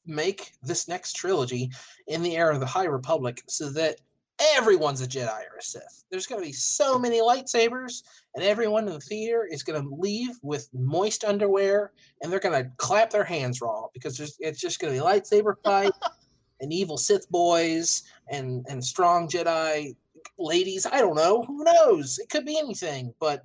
[0.07, 1.71] make this next trilogy
[2.09, 4.01] in the era of the High Republic so that
[4.41, 6.05] everyone's a Jedi or a Sith.
[6.11, 8.03] There's going to be so many lightsabers,
[8.35, 12.63] and everyone in the theater is going to leave with moist underwear, and they're going
[12.63, 15.93] to clap their hands raw because there's, it's just going to be lightsaber fight
[16.61, 19.95] and evil Sith boys and and strong Jedi
[20.39, 20.87] ladies.
[20.87, 21.43] I don't know.
[21.43, 22.19] Who knows?
[22.19, 23.45] It could be anything, but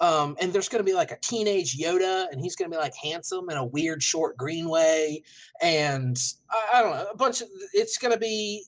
[0.00, 2.80] um, and there's going to be like a teenage Yoda, and he's going to be
[2.80, 5.22] like handsome in a weird short green way,
[5.62, 6.18] and
[6.50, 7.48] I, I don't know a bunch of.
[7.72, 8.64] It's going to be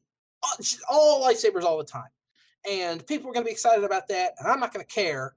[0.89, 2.11] all- all lightsabers all the time,
[2.71, 5.35] and people are going to be excited about that, and I'm not going to care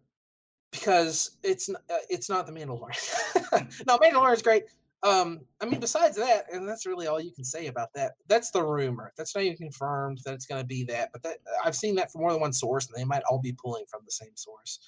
[0.71, 3.85] because it's uh, it's not the Mandalorian.
[3.87, 4.63] no, Mandalorian is great.
[5.01, 8.13] Um, I mean, besides that, and that's really all you can say about that.
[8.27, 9.13] That's the rumor.
[9.17, 12.11] That's not even confirmed that it's going to be that, but that I've seen that
[12.11, 14.79] from more than one source, and they might all be pulling from the same source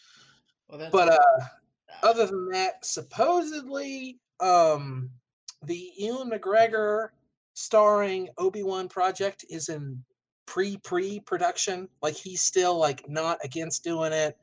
[0.67, 1.45] Well, but uh
[2.03, 5.09] other than that supposedly um
[5.63, 7.09] the ewan mcgregor
[7.53, 10.01] starring obi-wan project is in
[10.51, 14.35] pre pre production like he's still like not against doing it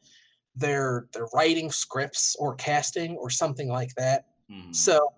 [0.57, 4.75] they're they're writing scripts or casting or something like that mhm.
[4.75, 5.13] so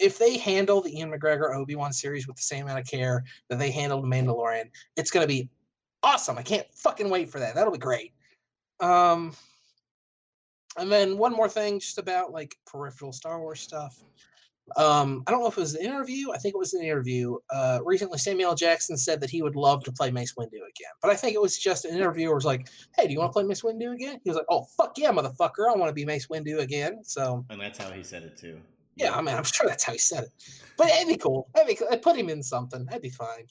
[0.00, 3.22] if they handle the Ewan McGregor Obi Wan series with the same amount of care
[3.50, 5.50] that they handled Mandalorian, it's gonna be
[6.02, 6.38] awesome.
[6.38, 7.54] I can't fucking wait for that.
[7.54, 8.14] That'll be great.
[8.80, 9.36] Um,
[10.78, 14.02] and then one more thing, just about like peripheral Star Wars stuff.
[14.76, 16.30] Um, I don't know if it was an interview.
[16.32, 17.36] I think it was an interview.
[17.50, 20.92] Uh, recently, Samuel Jackson said that he would love to play Mace Windu again.
[21.02, 23.30] But I think it was just an interview it was like, hey, do you want
[23.30, 24.20] to play Mace Windu again?
[24.22, 25.68] He was like, oh, fuck yeah, motherfucker.
[25.68, 27.02] I want to be Mace Windu again.
[27.04, 28.60] So, And that's how he said it too.
[28.96, 30.30] yeah, I mean, I'm sure that's how he said it.
[30.76, 31.48] But it'd be cool.
[31.54, 31.88] That'd be cool.
[31.90, 32.84] I'd put him in something.
[32.86, 33.46] That'd be fine.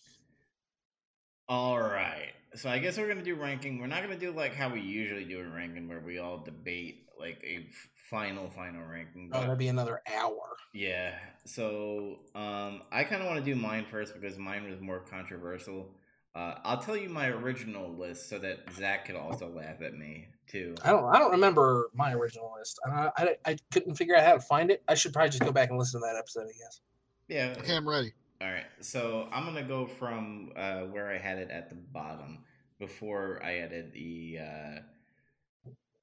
[1.47, 2.33] All right.
[2.55, 3.79] So I guess we're gonna do ranking.
[3.79, 7.07] We're not gonna do like how we usually do a ranking, where we all debate
[7.19, 7.67] like a
[8.09, 9.29] final final ranking.
[9.31, 10.55] Oh, But that'd be another hour.
[10.73, 11.13] yeah.
[11.45, 15.89] So um, I kind of want to do mine first because mine was more controversial.
[16.35, 20.27] Uh, I'll tell you my original list so that Zach could also laugh at me
[20.47, 20.75] too.
[20.83, 21.05] I don't.
[21.05, 22.79] I don't remember my original list.
[22.85, 24.83] I, I, I couldn't figure out how to find it.
[24.87, 26.43] I should probably just go back and listen to that episode.
[26.43, 26.81] I guess.
[27.27, 27.55] Yeah.
[27.59, 28.13] Okay, I'm ready.
[28.41, 32.45] All right, so I'm gonna go from uh, where I had it at the bottom
[32.79, 34.79] before I added the uh,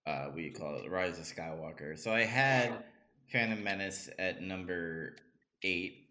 [0.06, 1.98] uh, what do you call it, Rise of Skywalker.
[1.98, 2.84] So I had
[3.30, 5.16] Phantom Menace at number
[5.62, 6.08] eight.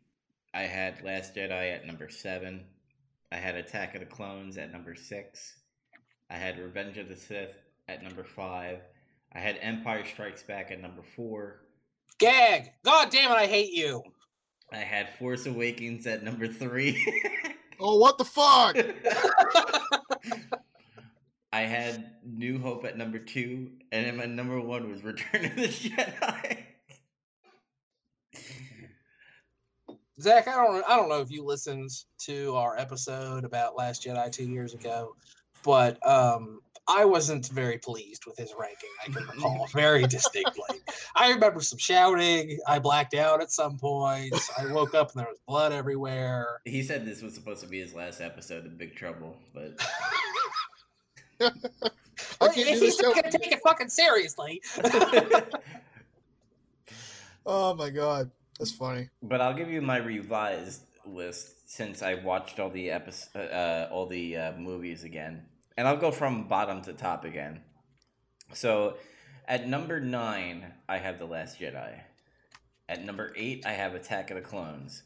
[0.54, 2.66] I had Last Jedi at number seven.
[3.32, 5.58] I had Attack of the Clones at number six.
[6.30, 7.56] I had Revenge of the Sith
[7.88, 8.80] at number five.
[9.34, 11.62] I had Empire Strikes Back at number four.
[12.20, 12.72] Gag!
[12.84, 13.36] God damn it!
[13.36, 14.02] I hate you.
[14.72, 17.02] I had Force Awakens at number three.
[17.80, 18.78] Oh, what the fuck?
[21.56, 25.56] I had New Hope at number two, and then my number one was Return of
[25.56, 26.58] the Jedi.
[30.20, 30.84] Zach, I don't.
[30.86, 31.92] I don't know if you listened
[32.26, 35.16] to our episode about Last Jedi two years ago,
[35.64, 38.90] but um, I wasn't very pleased with his ranking.
[39.08, 40.82] I can recall very distinctly.
[41.16, 42.60] I remember some shouting.
[42.68, 44.36] I blacked out at some point.
[44.58, 46.60] I woke up and there was blood everywhere.
[46.66, 49.84] he said this was supposed to be his last episode of Big Trouble, but I
[49.94, 53.22] Well, can't if do he's this not show.
[53.22, 54.62] gonna take it fucking seriously,
[57.46, 59.10] Oh my god, that's funny.
[59.22, 64.08] but I'll give you my revised list since I watched all the episode, uh, all
[64.08, 65.46] the uh, movies again,
[65.78, 67.62] and I'll go from bottom to top again.
[68.54, 68.98] So,
[69.48, 72.00] at number nine, I have The Last Jedi.
[72.88, 75.04] At number eight, I have Attack of the Clones.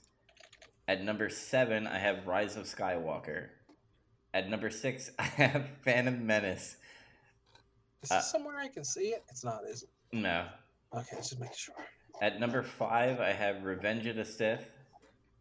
[0.88, 3.48] At number seven, I have Rise of Skywalker.
[4.34, 6.78] At number six, I have Phantom Menace.
[8.04, 9.24] is Uh, somewhere I can see it?
[9.30, 9.90] It's not, is it?
[10.14, 10.46] No.
[10.96, 11.76] Okay, just making sure.
[12.22, 14.70] At number five, I have Revenge of the Sith.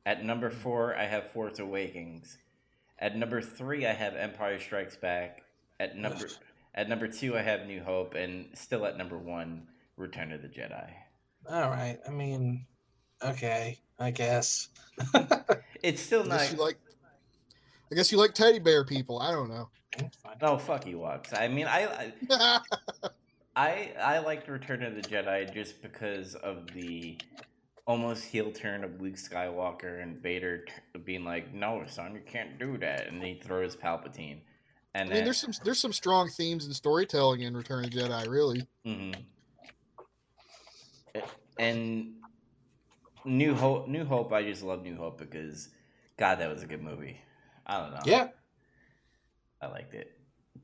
[0.06, 2.38] At number four, I have Force Awakens.
[2.98, 5.42] At number three, I have Empire Strikes Back.
[5.80, 6.28] At number
[6.74, 9.66] at number two, I have New Hope, and still at number one,
[9.96, 10.88] Return of the Jedi.
[11.48, 11.98] All right.
[12.06, 12.66] I mean,
[13.22, 14.68] okay, I guess.
[15.80, 16.38] It's still I not.
[16.40, 16.76] guess you like.
[17.90, 19.18] I guess you like teddy bear people.
[19.18, 19.68] I don't know.
[20.40, 21.32] No, fuck you, Walks.
[21.32, 22.60] I mean, I, I
[23.56, 27.18] I I liked Return of the Jedi just because of the
[27.86, 32.58] almost heel turn of Luke Skywalker and Vader t- being like, "No, son, you can't
[32.58, 34.40] do that," and he throws Palpatine.
[34.94, 38.00] I And mean, there's some there's some strong themes in storytelling in Return of the
[38.00, 38.28] Jedi.
[38.28, 39.12] Really, hmm
[41.58, 42.14] And
[43.24, 45.70] New Hope, New Hope, I just love New Hope because,
[46.16, 47.20] God, that was a good movie.
[47.68, 48.00] I don't know.
[48.04, 48.28] Yeah.
[49.60, 50.12] I liked it.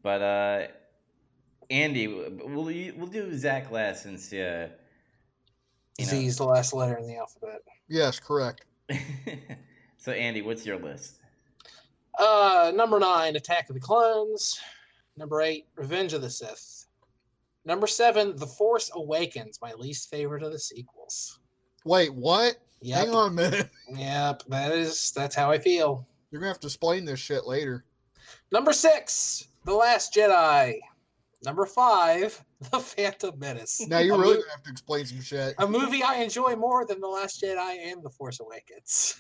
[0.03, 0.67] But uh,
[1.71, 4.69] Andy, we'll we'll do Zach last since uh,
[5.99, 6.11] you know.
[6.11, 7.61] Z is the last letter in the alphabet.
[7.89, 8.65] yes, correct.
[9.97, 11.21] so Andy, what's your list?
[12.19, 14.61] Uh, number nine, Attack of the Clones.
[15.17, 16.87] Number eight, Revenge of the Sith.
[17.65, 21.41] Number seven, The Force Awakens, my least favorite of the sequels.
[21.85, 22.57] Wait, what?
[22.83, 22.99] Yep.
[22.99, 23.71] Hang on a minute.
[23.97, 26.07] Yep, that is that's how I feel.
[26.35, 27.85] You're gonna have to explain this shit later.
[28.51, 30.81] Number six, The Last Jedi.
[31.45, 33.87] Number five, The Phantom Menace.
[33.87, 35.55] Now you're really mo- gonna have to explain some shit.
[35.61, 39.15] a movie I enjoy more than The Last Jedi and The Force Awakens.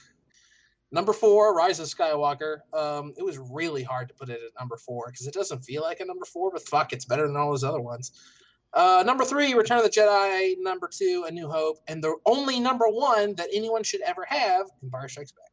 [0.90, 2.62] Number four, Rise of Skywalker.
[2.72, 5.82] Um, it was really hard to put it at number four because it doesn't feel
[5.82, 8.10] like a number four, but fuck, it's better than all those other ones.
[8.72, 10.56] Uh, number three, Return of the Jedi.
[10.58, 14.66] Number two, A New Hope, and the only number one that anyone should ever have,
[14.82, 15.52] Empire Strikes Back.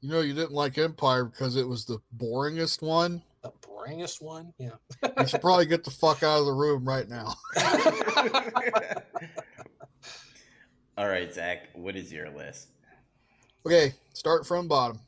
[0.00, 3.22] You know, you didn't like Empire because it was the boringest one.
[3.42, 4.70] The boringest one, yeah.
[5.18, 7.34] You should probably get the fuck out of the room right now.
[10.96, 12.68] All right, Zach, what is your list?
[13.64, 14.98] Okay, start from bottom.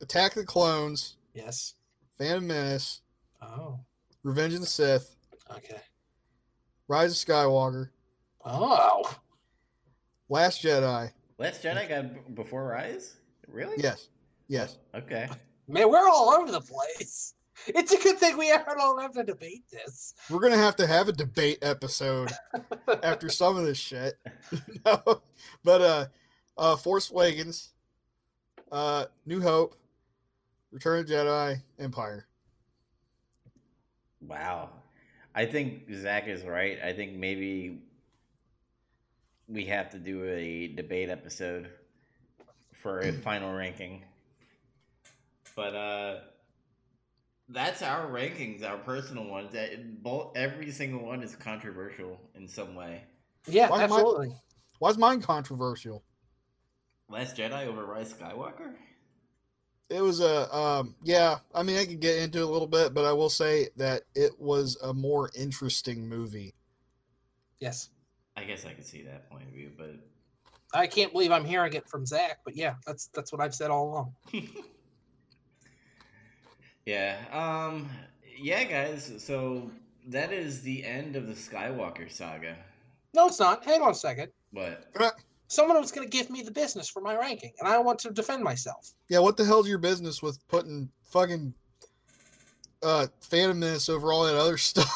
[0.00, 1.74] Attack of the Clones, yes.
[2.18, 3.00] Phantom Menace,
[3.42, 3.78] Oh,
[4.22, 5.14] Revenge of the Sith,
[5.56, 5.80] okay.
[6.88, 7.90] Rise of Skywalker,
[8.44, 9.02] Oh,
[10.28, 11.10] Last Jedi.
[11.38, 13.16] Last Jedi got before Rise?
[13.46, 13.76] Really?
[13.78, 14.08] Yes,
[14.50, 14.76] yes.
[14.94, 15.28] Okay.
[15.68, 17.34] man, we're all over the place.
[17.66, 20.14] It's a good thing we don't have to debate this.
[20.28, 22.30] We're gonna have to have a debate episode
[23.02, 24.18] after some of this shit.
[24.86, 25.22] no,
[25.62, 26.06] but uh,
[26.56, 27.70] uh, Force Awakens,
[28.72, 29.76] uh, New Hope,
[30.72, 32.26] Return of Jedi, Empire.
[34.26, 34.70] Wow.
[35.34, 36.78] I think Zach is right.
[36.82, 37.82] I think maybe
[39.48, 41.68] we have to do a debate episode
[42.72, 44.02] for a final ranking.
[45.54, 46.20] But uh
[47.48, 49.52] that's our rankings, our personal ones.
[49.52, 53.02] That both every single one is controversial in some way.
[53.46, 54.34] Yeah, Why am I- absolutely.
[54.78, 56.02] Why's mine controversial?
[57.08, 58.74] Last Jedi over Rise Skywalker?
[59.90, 61.38] It was a um, yeah.
[61.52, 64.04] I mean, I could get into it a little bit, but I will say that
[64.14, 66.54] it was a more interesting movie.
[67.58, 67.90] Yes.
[68.36, 69.90] I guess I could see that point of view, but
[70.72, 73.70] I can't believe I'm hearing it from Zach, but yeah, that's that's what I've said
[73.70, 74.14] all along.
[76.86, 77.16] yeah.
[77.32, 77.88] Um
[78.36, 79.70] yeah, guys, so
[80.08, 82.56] that is the end of the Skywalker saga.
[83.14, 83.64] No, it's not.
[83.64, 84.30] Hang on a second.
[84.52, 84.90] What?
[85.48, 88.10] Someone was going to give me the business for my ranking, and I want to
[88.10, 88.92] defend myself.
[89.08, 91.52] Yeah, what the hell's your business with putting fucking
[92.82, 94.88] uh Phantom Menace over all that other stuff?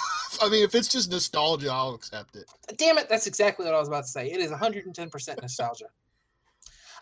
[0.42, 2.44] I mean, if it's just nostalgia, I'll accept it.
[2.76, 4.30] Damn it, that's exactly what I was about to say.
[4.30, 5.86] It is 110% nostalgia.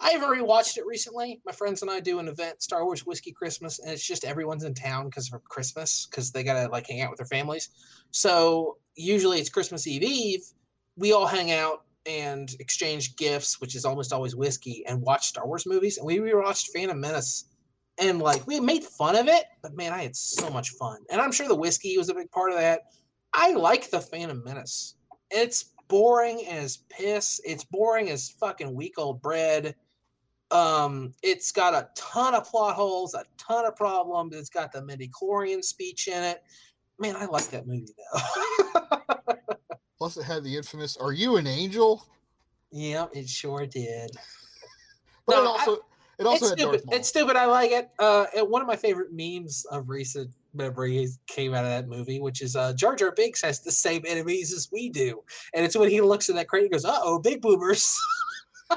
[0.02, 1.40] I've rewatched it recently.
[1.46, 4.64] My friends and I do an event, Star Wars Whiskey Christmas, and it's just everyone's
[4.64, 7.70] in town because of Christmas, because they gotta like hang out with their families.
[8.10, 10.44] So usually it's Christmas Eve Eve.
[10.96, 15.46] We all hang out and exchange gifts, which is almost always whiskey, and watch Star
[15.46, 15.98] Wars movies.
[15.98, 17.44] And we rewatched Phantom Menace,
[17.98, 20.98] and like we made fun of it, but man, I had so much fun.
[21.10, 22.82] And I'm sure the whiskey was a big part of that.
[23.34, 24.96] I like the Phantom Menace.
[25.30, 27.40] It's boring as piss.
[27.44, 29.76] It's boring as fucking week old bread.
[30.52, 34.34] Um, it's got a ton of plot holes, a ton of problems.
[34.36, 36.42] It's got the midi-chlorian speech in it.
[36.98, 39.24] Man, I like that movie though.
[39.98, 42.06] Plus, it had the infamous "Are you an angel?"
[42.70, 44.10] yeah, it sure did.
[45.26, 45.76] But it No, I- also
[46.18, 46.82] it also it's had stupid.
[46.92, 47.36] It's stupid.
[47.36, 47.90] I like it.
[47.98, 52.20] Uh, and one of my favorite memes of recent memory came out of that movie,
[52.20, 55.22] which is uh, Jar Jar Binks has the same enemies as we do,
[55.54, 57.96] and it's when he looks in that crate and goes, "Uh oh, big boomers."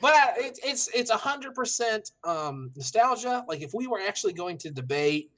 [0.00, 3.44] but uh, it's it's it's a hundred percent um nostalgia.
[3.48, 5.30] Like if we were actually going to debate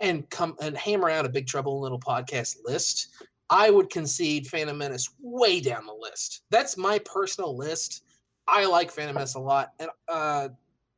[0.00, 3.08] and come and hammer out a Big Trouble Little podcast list,
[3.50, 6.42] I would concede Phantom Menace way down the list.
[6.50, 8.04] That's my personal list.
[8.46, 10.48] I like Phantom Menace a lot, and uh,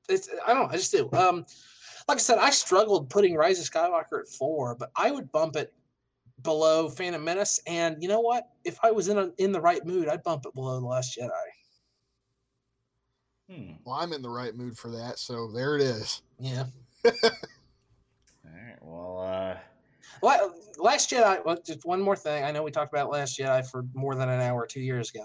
[0.09, 1.09] it's I don't know, I just do.
[1.13, 1.47] Um,
[2.09, 5.57] like I said, I struggled putting Rise of Skywalker at four, but I would bump
[5.57, 5.73] it
[6.47, 7.61] below Phantom Menace.
[7.67, 8.49] And you know what?
[8.65, 11.19] If I was in a, in the right mood, I'd bump it below The Last
[11.19, 11.31] Jedi.
[13.51, 13.73] hmm.
[13.85, 16.23] well, I'm in the right mood for that, so there it is.
[16.39, 16.65] Yeah.
[17.05, 17.13] All
[18.45, 18.77] right.
[18.81, 19.57] Well, uh
[20.23, 20.49] La-
[20.79, 21.45] Last Jedi.
[21.45, 22.45] Well, just one more thing.
[22.45, 25.25] I know we talked about Last Jedi for more than an hour two years ago.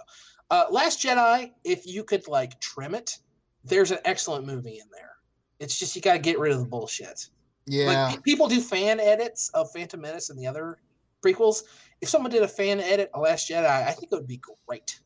[0.50, 1.52] Uh, Last Jedi.
[1.64, 3.18] If you could like trim it,
[3.64, 5.12] there's an excellent movie in there.
[5.60, 7.30] It's just you got to get rid of the bullshit.
[7.68, 10.80] Yeah, Like people do fan edits of Phantom Menace and the other
[11.22, 11.64] prequels.
[12.02, 15.00] If someone did a fan edit of Last Jedi, I think it would be great.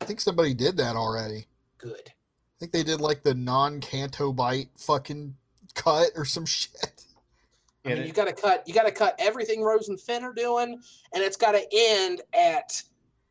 [0.00, 1.46] I think somebody did that already.
[1.78, 2.02] Good.
[2.06, 5.36] I think they did like the non-Canto Bight fucking
[5.74, 7.04] cut or some shit.
[7.84, 8.66] I mean, you got to cut.
[8.66, 10.78] You got to cut everything Rose and Finn are doing,
[11.14, 12.82] and it's got to end at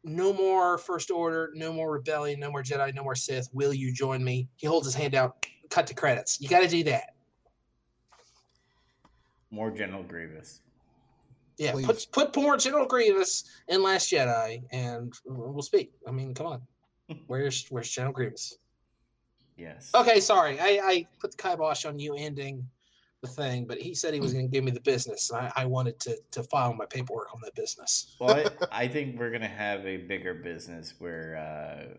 [0.03, 3.49] no more First Order, no more Rebellion, no more Jedi, no more Sith.
[3.53, 4.48] Will you join me?
[4.56, 5.45] He holds his hand out.
[5.69, 6.39] Cut to credits.
[6.39, 7.14] You got to do that.
[9.52, 10.61] more General Grievous.
[11.57, 11.85] Yeah, Please.
[11.85, 15.91] put put poor General Grievous in Last Jedi, and we'll speak.
[16.07, 16.61] I mean, come on.
[17.27, 18.57] Where's Where's General Grievous?
[19.57, 19.89] Yes.
[19.95, 20.59] Okay, sorry.
[20.59, 22.63] I, I put the kibosh on you ending
[23.21, 25.31] the thing, but he said he was going to give me the business.
[25.31, 28.15] And I, I wanted to, to file my paperwork on that business.
[28.19, 28.45] Well, I,
[28.84, 31.95] I think we're gonna have a bigger business where, uh,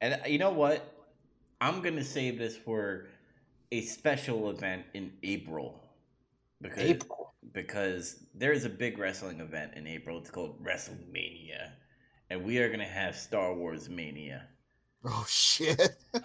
[0.00, 0.94] and you know what?
[1.60, 3.08] I'm gonna save this for
[3.70, 5.78] a special event in April
[6.62, 7.27] because April.
[7.52, 10.18] Because there is a big wrestling event in April.
[10.18, 11.70] It's called WrestleMania,
[12.30, 14.48] and we are gonna have Star Wars Mania.
[15.04, 15.90] Oh shit!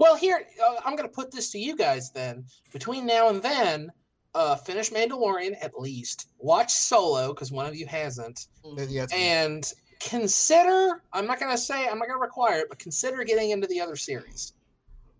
[0.00, 2.44] Well, here, uh, I'm going to put this to you guys then.
[2.72, 3.90] Between now and then,
[4.34, 6.28] uh, finish Mandalorian at least.
[6.38, 8.46] Watch Solo, because one of you hasn't.
[8.64, 9.70] yeah, it's- And
[10.00, 13.50] consider, I'm not going to say, I'm not going to require it, but consider getting
[13.50, 14.54] into the other series.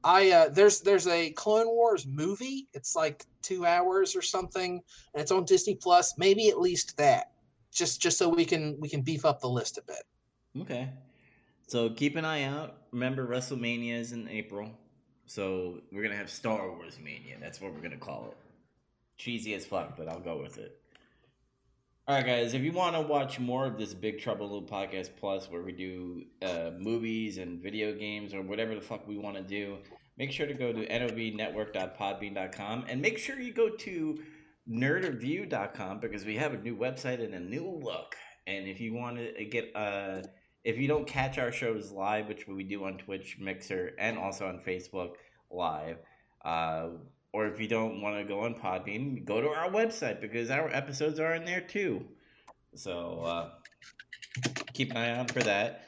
[0.05, 2.69] I uh, there's there's a Clone Wars movie.
[2.75, 4.81] It's like two hours or something,
[5.15, 6.15] and it's on Disney Plus.
[6.19, 7.33] Maybe at least that,
[7.73, 10.03] just just so we can we can beef up the list a bit.
[10.63, 10.91] Okay.
[11.67, 12.77] So keep an eye out.
[12.93, 14.71] Remember, WrestleMania is in April.
[15.27, 17.37] So we're gonna have Star Wars Mania.
[17.41, 18.37] That's what we're gonna call it.
[19.19, 20.81] Cheesy as fuck, but I'll go with it.
[22.09, 22.55] All right, guys.
[22.55, 25.73] If you want to watch more of this Big Trouble Little Podcast Plus, where we
[25.73, 29.79] do uh, movies and video games or whatever the fuck we want to do,
[30.17, 34.23] make sure to go to novnetwork.podbean.com and make sure you go to
[34.71, 38.15] nerdreview.com because we have a new website and a new look.
[38.47, 40.23] And if you want to get uh
[40.63, 44.47] if you don't catch our shows live, which we do on Twitch, Mixer, and also
[44.47, 45.15] on Facebook
[45.51, 45.97] Live,
[46.45, 46.89] uh,
[47.37, 50.71] or if you don't want to go on Podbean, go to our website because our
[50.71, 52.03] episodes are in there too.
[52.75, 53.51] So uh,
[54.73, 55.83] keep an eye on for that.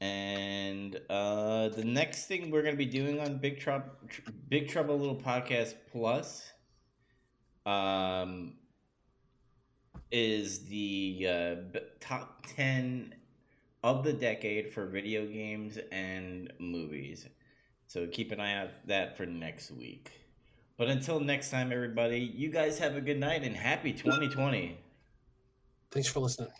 [0.00, 3.92] And uh, the next thing we're going to be doing on Big Trouble,
[4.48, 6.50] Big Trouble Little Podcast Plus,
[7.64, 8.54] um,
[10.10, 13.14] is the uh, top ten
[13.84, 17.28] of the decade for video games and movies.
[17.86, 20.21] So keep an eye out that for next week.
[20.82, 24.76] But until next time, everybody, you guys have a good night and happy 2020.
[25.92, 26.50] Thanks for listening.